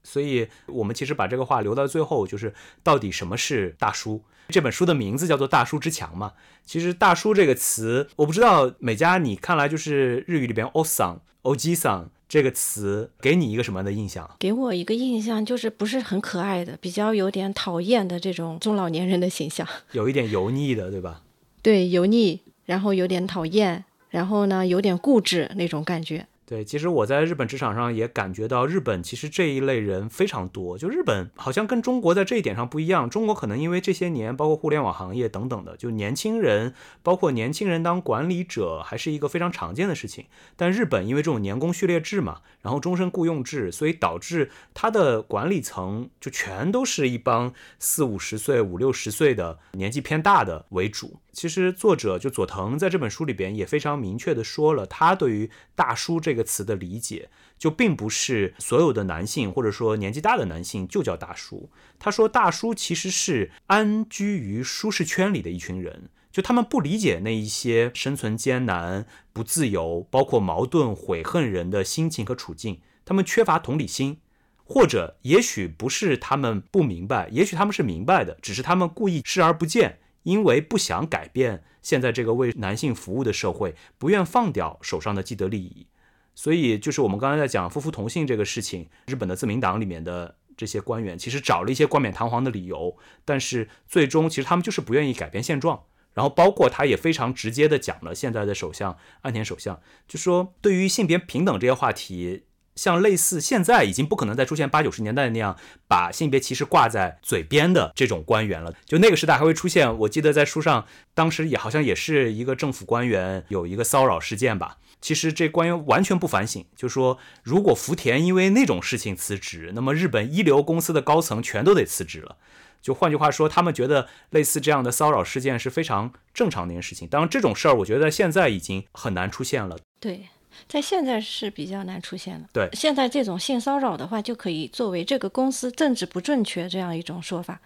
[0.05, 4.23] 所以我们其实把这个话留到最后，就是到底什么是大叔？
[4.51, 6.35] 这本书的名字叫做《大叔之强》嘛。
[6.67, 14.31] 其实“大叔”这个词，我不知道美嘉，你看来就是日语里边 “osan”、“ojisan” 这个词，给你一个什么样的印象？
[14.39, 21.23] 给我一个印象就是不是很可爱的，比较有点讨厌的这种中老年人的形象， 有一点油腻的，对吧？
[21.63, 26.27] 对，油腻，然后有点讨厌，然后呢，有点固执那种感觉。
[26.47, 30.77] 对，其实我在日本职场上也感觉到，日本其实这一类人非常多。
[30.77, 40.27] 就日本好像跟中国在这一点上不一样，中国可能因为这些年，包括互联网行业等等的，就年轻人，包括年轻人当管理者，还是一个非常常见的事情。
[40.55, 51.21] 但日本因为这种年功序列制嘛，然后终身雇佣制，所以导致他的管理层就全都是一帮四五十岁、五六十岁的年纪偏大的为主。
[51.33, 61.71] 其实作者就佐藤在这本书里边也非常明确的说了，他对于大叔这这个词的理解，就并不是所有的男性或者说年纪大的男性就叫大叔。
[62.01, 74.19] 他说大叔其实是安居于舒适圈里的一群人，就他们不理解那一些生存艰难、不自由、包括矛盾、悔恨人的心情和处境，他们缺乏同理心，
[74.65, 80.01] 或者也许不是他们不明白，也许他们是明白的，只是他们故意视而不见。
[80.25, 85.87] 因为不想改变现在这个为男性服务的社会，不愿放掉手上的既得利益，
[86.35, 95.85] 所以就是我们刚才在讲夫妇同性这个事情，日本的自民党里面的这些官员其实找了一些冠冕堂皇的理由，但是最终其实他们就是不愿意改变现状。
[96.13, 102.45] 然后包括他也非常直接的讲了现在的首相岸田首相，就说对于性别平等这些话题。
[102.75, 105.57] 像类似现在已经不可能再出现八九十年代那样
[105.89, 108.73] 把性别歧视挂在嘴边的这种官员了。
[108.85, 114.79] 就那个时代还会出现，我记得在书上当时也好像也是一个政府官员有一个骚扰事件吧。
[115.01, 122.37] 其实这官员完全不反省，就说如果福田因为那种事情辞职，那么日本一流公司的高层全都得辞职了。
[122.81, 127.07] 就换句话说，他们觉得类似这样的骚扰事件是非常正常的一件事情。
[127.09, 129.79] 当然这种事儿，我觉得现在已经很难出现了。
[130.01, 130.29] 对。
[130.69, 132.49] 在现在是比较难出现了。
[132.53, 137.61] 对，现在这种性骚扰的话，就可以作为这个公司政治不正确这样一种说法。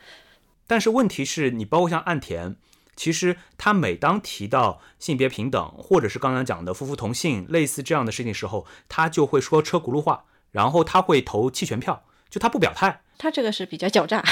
[0.67, 2.57] 但是问题是你包括像岸田，
[2.95, 13.03] 其实他每当提到性别平等，或者是刚才讲的夫妇同性类似这样的事情时候，他就会说车轱辘话，然后他会投弃权票，就他不表态。
[13.17, 14.23] 他这个是比较狡诈。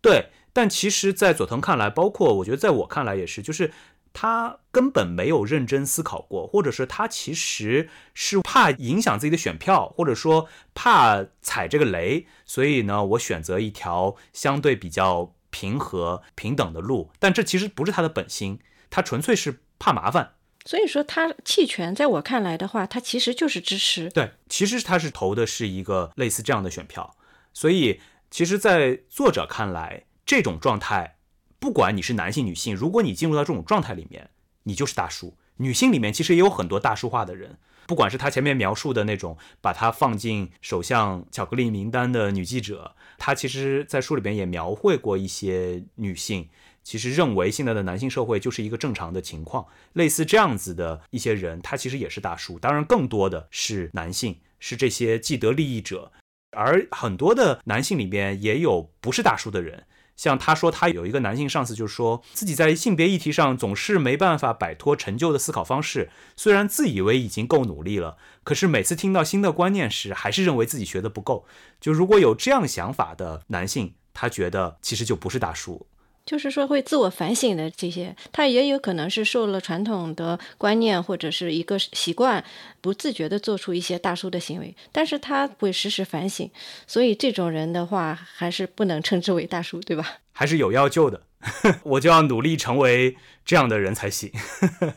[0.00, 3.72] 对，但其实，在佐藤看来，包括我觉得在我看来也是，就是。
[4.12, 17.10] 他根本没有认真思考过，或者是他其实是怕影响自己的选票，或者说怕踩这个雷，所以呢，我选择一条相对比较平和平等的路。
[17.18, 18.58] 但这其实不是他的本心，
[18.90, 20.34] 他纯粹是怕麻烦。
[20.64, 24.08] 所以说他弃权，在我看来的话，他其实就是支持。
[24.10, 27.16] 对，其实他是投的是一个类似这样的选票。
[27.52, 28.00] 所以，
[28.30, 31.16] 其实，在作者看来，这种状态。
[31.62, 34.30] 不管你是男性女性，如果你进入到这种状态里面，
[34.64, 35.38] 你就是大叔。
[35.58, 37.56] 女性里面其实也有很多大叔化的人，
[37.86, 46.48] 不管是他前面描述的那种把他放进首相巧克力名单的女记者，他其实在书里边也描绘过一些女性，
[46.82, 52.58] 其实认为现在的男性社会就是一个正常的情况，类似这样子的一些人，他其实也是大叔。
[52.58, 56.10] 当然，更多的是男性，是这些既得利益者，
[56.50, 59.86] 而很多的男性里边也有不是大叔的人。
[60.16, 66.10] 像他说，他有一个男性上司，就说自己在性别议题上总是没办法摆脱陈旧的思考方式。
[66.36, 71.46] 虽然自以为已经够努力了，可是每次听到新的观念时，还是认为自己学的不够。
[71.80, 75.86] 就如果有这样想法的男性，他觉得其实就不是大叔。
[76.24, 82.44] 就是说会自我反省的这些，他也有可能是受了传统的观念或者是一个习惯，
[82.80, 86.50] 不自觉的做出一些大叔的行为，但是他会时时反省，
[86.86, 90.18] 所以这种人的话还是不能称之为大叔，对吧？
[90.32, 91.22] 还是有要救的，
[91.84, 94.30] 我就要努力成为这样的人才行。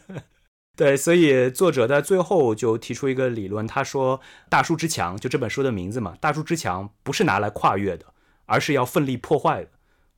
[0.78, 4.20] 对，所以作者在最后就提出一个理论，他说
[4.50, 8.06] “大叔之墙”就这本书的名字嘛，“大叔之墙”不是拿来跨越的，
[8.46, 9.70] 而是要奋力破坏的。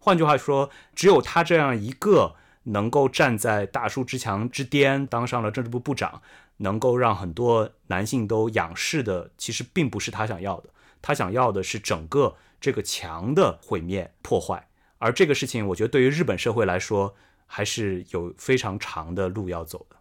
[0.08, 6.22] 换句话说，只有他这样一个能够站在大树之墙之巅，当上了政治部部长，
[6.60, 10.70] 能够让很多男性都仰视的，其实并不是他想要的。
[11.01, 14.70] 他想要的是整个这个墙的毁灭破坏。
[14.97, 17.14] 而这个事情，我觉得对于日本社会来说，
[17.45, 19.97] 还是有非常长的路要走的。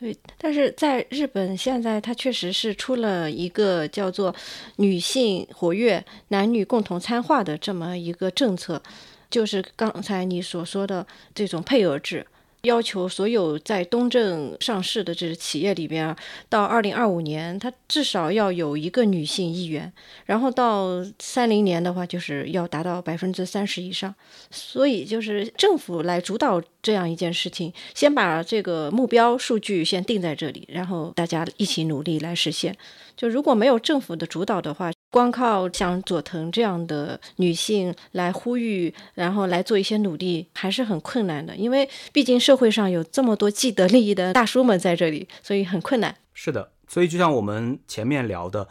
[0.00, 4.32] 对，但是在日本现在，它确实是出了一个叫做
[4.78, 8.80] “女性活跃、男女共同参化”的这么一个政策，
[9.28, 12.24] 就是刚才你所说的这种配额制。
[12.62, 16.14] 要求所有在东证上市的这个企业里边，
[16.48, 19.92] 到二零二五年，它至少要有一个女性议员，
[20.26, 24.14] 然后到三零年的话，就是要达到百分之三十以上。
[24.50, 32.76] 所以就是政府来主导这样一件事情，先把这个目标数据先定在这里，然后大家一起努力来实现。
[33.16, 41.56] 就如果没有政府的主导的话，光靠像佐藤这样的女性来呼吁，然后来做一些努力，还是很困难的。
[41.56, 46.14] 因为毕竟社会上有这么多既得利益的大叔们在这里，所以很困难。
[46.34, 48.68] 是的，所以就像我们前面聊的，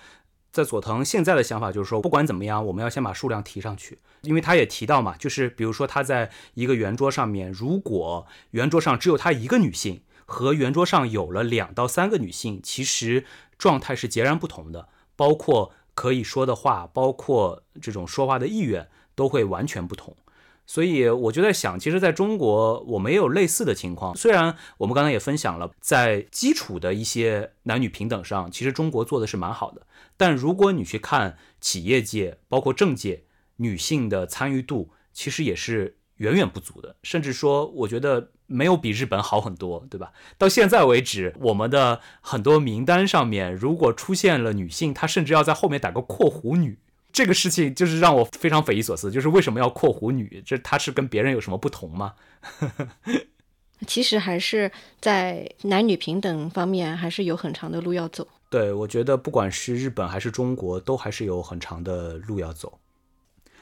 [0.51, 3.97] 在佐藤现在的想法就是说，不管怎么样，我们要先把数量提上去。
[4.21, 13.25] 因为他也提到嘛，就是比如说他在一个圆桌上面，如果圆桌上只有他一个女性，和圆桌上有了两到三个女性，其实
[13.57, 15.73] 状态是截然不同的，包括。
[15.97, 20.15] 可以说的话，包括这种说话的意愿，都会完全不同。
[20.67, 24.15] 所以我就在想，其实在中国，我们也有类似的情况。
[24.15, 29.87] 虽然我们刚才也分享了，在基础的一些男女平等上，其实中国做的是蛮好的。
[30.15, 33.23] 但如果你去看企业界，包括政界，
[33.55, 36.95] 女性的参与度，其实也是远远不足的。
[37.03, 38.29] 甚至说，我觉得。
[38.49, 40.13] 没有比日本好很多，对吧？
[40.37, 46.79] 到现在为止，我们的很多名单上面，如果出现了女性，她甚至要在后面打个括弧女，
[47.11, 49.11] 这个事情就是让我非常匪夷所思。
[49.11, 50.41] 就是为什么要括弧女？
[50.45, 52.13] 这她是跟别人有什么不同吗？
[53.85, 58.25] 其实还是在男女平等方面，还是有很长的路要走。
[58.49, 62.79] 对，我觉得不管是日本还是中国，都还是有很长的路要走。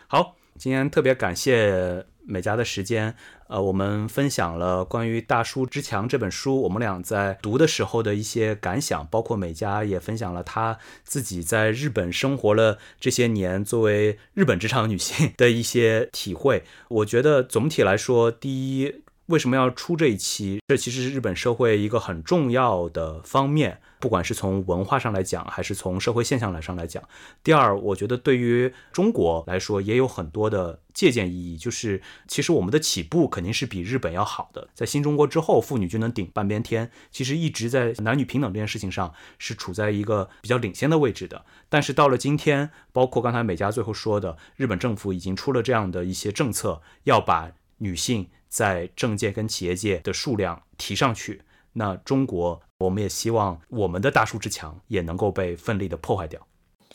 [0.06, 2.06] 好，今天特别感谢。
[2.28, 3.16] 美嘉的时间，
[3.48, 16.64] 呃，我们分享了关于《大叔之强》这本书，我们俩在读的时候的一些感想，包括美嘉也分享了她自己在日本生活了这些年，作为日本职场女性的一些体会。
[16.90, 19.05] 我觉得总体来说，第一。
[19.28, 20.60] 为什么要出这一期？
[20.68, 27.04] 这其实是日本社会一个很重要的方面，不管是从文化上来讲，还是从社会现象来上来讲。
[27.44, 34.68] 第二，我觉得对于中国来说也有很多的借鉴意义，就是其实我们的起步肯定是比日本要好的。
[34.76, 41.44] 在新中国之后，妇女就能顶半边天，其实一直在男女平等这件事情上是处在一个比较领先的位置的。
[41.68, 48.28] 但是到了今天，包括刚才美嘉最后说的，日本政府已经出了这样的一些政策，要把女性。
[48.56, 51.41] 在政界跟企业界的数量提上去，
[51.74, 56.39] 那中国我们也希望我们的大树之墙也能够被奋力的破坏掉。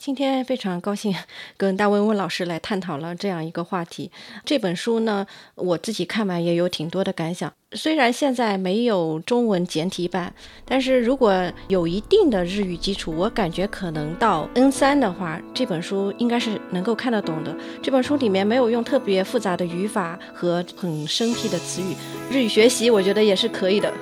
[0.01, 1.15] 今天非常高兴
[1.59, 4.11] 跟大温温老师来探讨了这样一个话题。
[4.47, 5.27] 这本书呢，
[5.57, 7.53] 我自己看完也有挺多的感想。
[7.73, 10.33] 虽然现在没有中文简体版，
[10.65, 17.55] 但是如果有一定的日语基础，我感觉可能到 N 三的话，这本书应该是能够看得懂的。
[17.83, 21.95] 这本书里面没有用特别复杂的语法和很生僻的词语，
[22.31, 23.93] 日语学习我觉得也是可以的。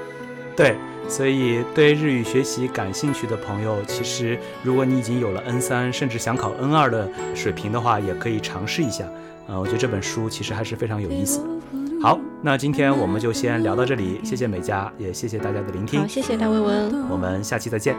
[0.57, 0.76] 对。
[1.09, 9.04] 所以，对日语学习感兴趣的朋友，其实如果你已经有了 N 三，甚至想考 N 二的水平的话，也可以尝试一下。
[9.46, 11.44] 呃，我觉得这本书其实还是非常有意思的。
[12.02, 16.00] 好，那今天我们就先聊到这里，谢谢美嘉，也谢谢大家的聆听。
[16.00, 17.96] 好，谢谢大卫文，我们下期再见。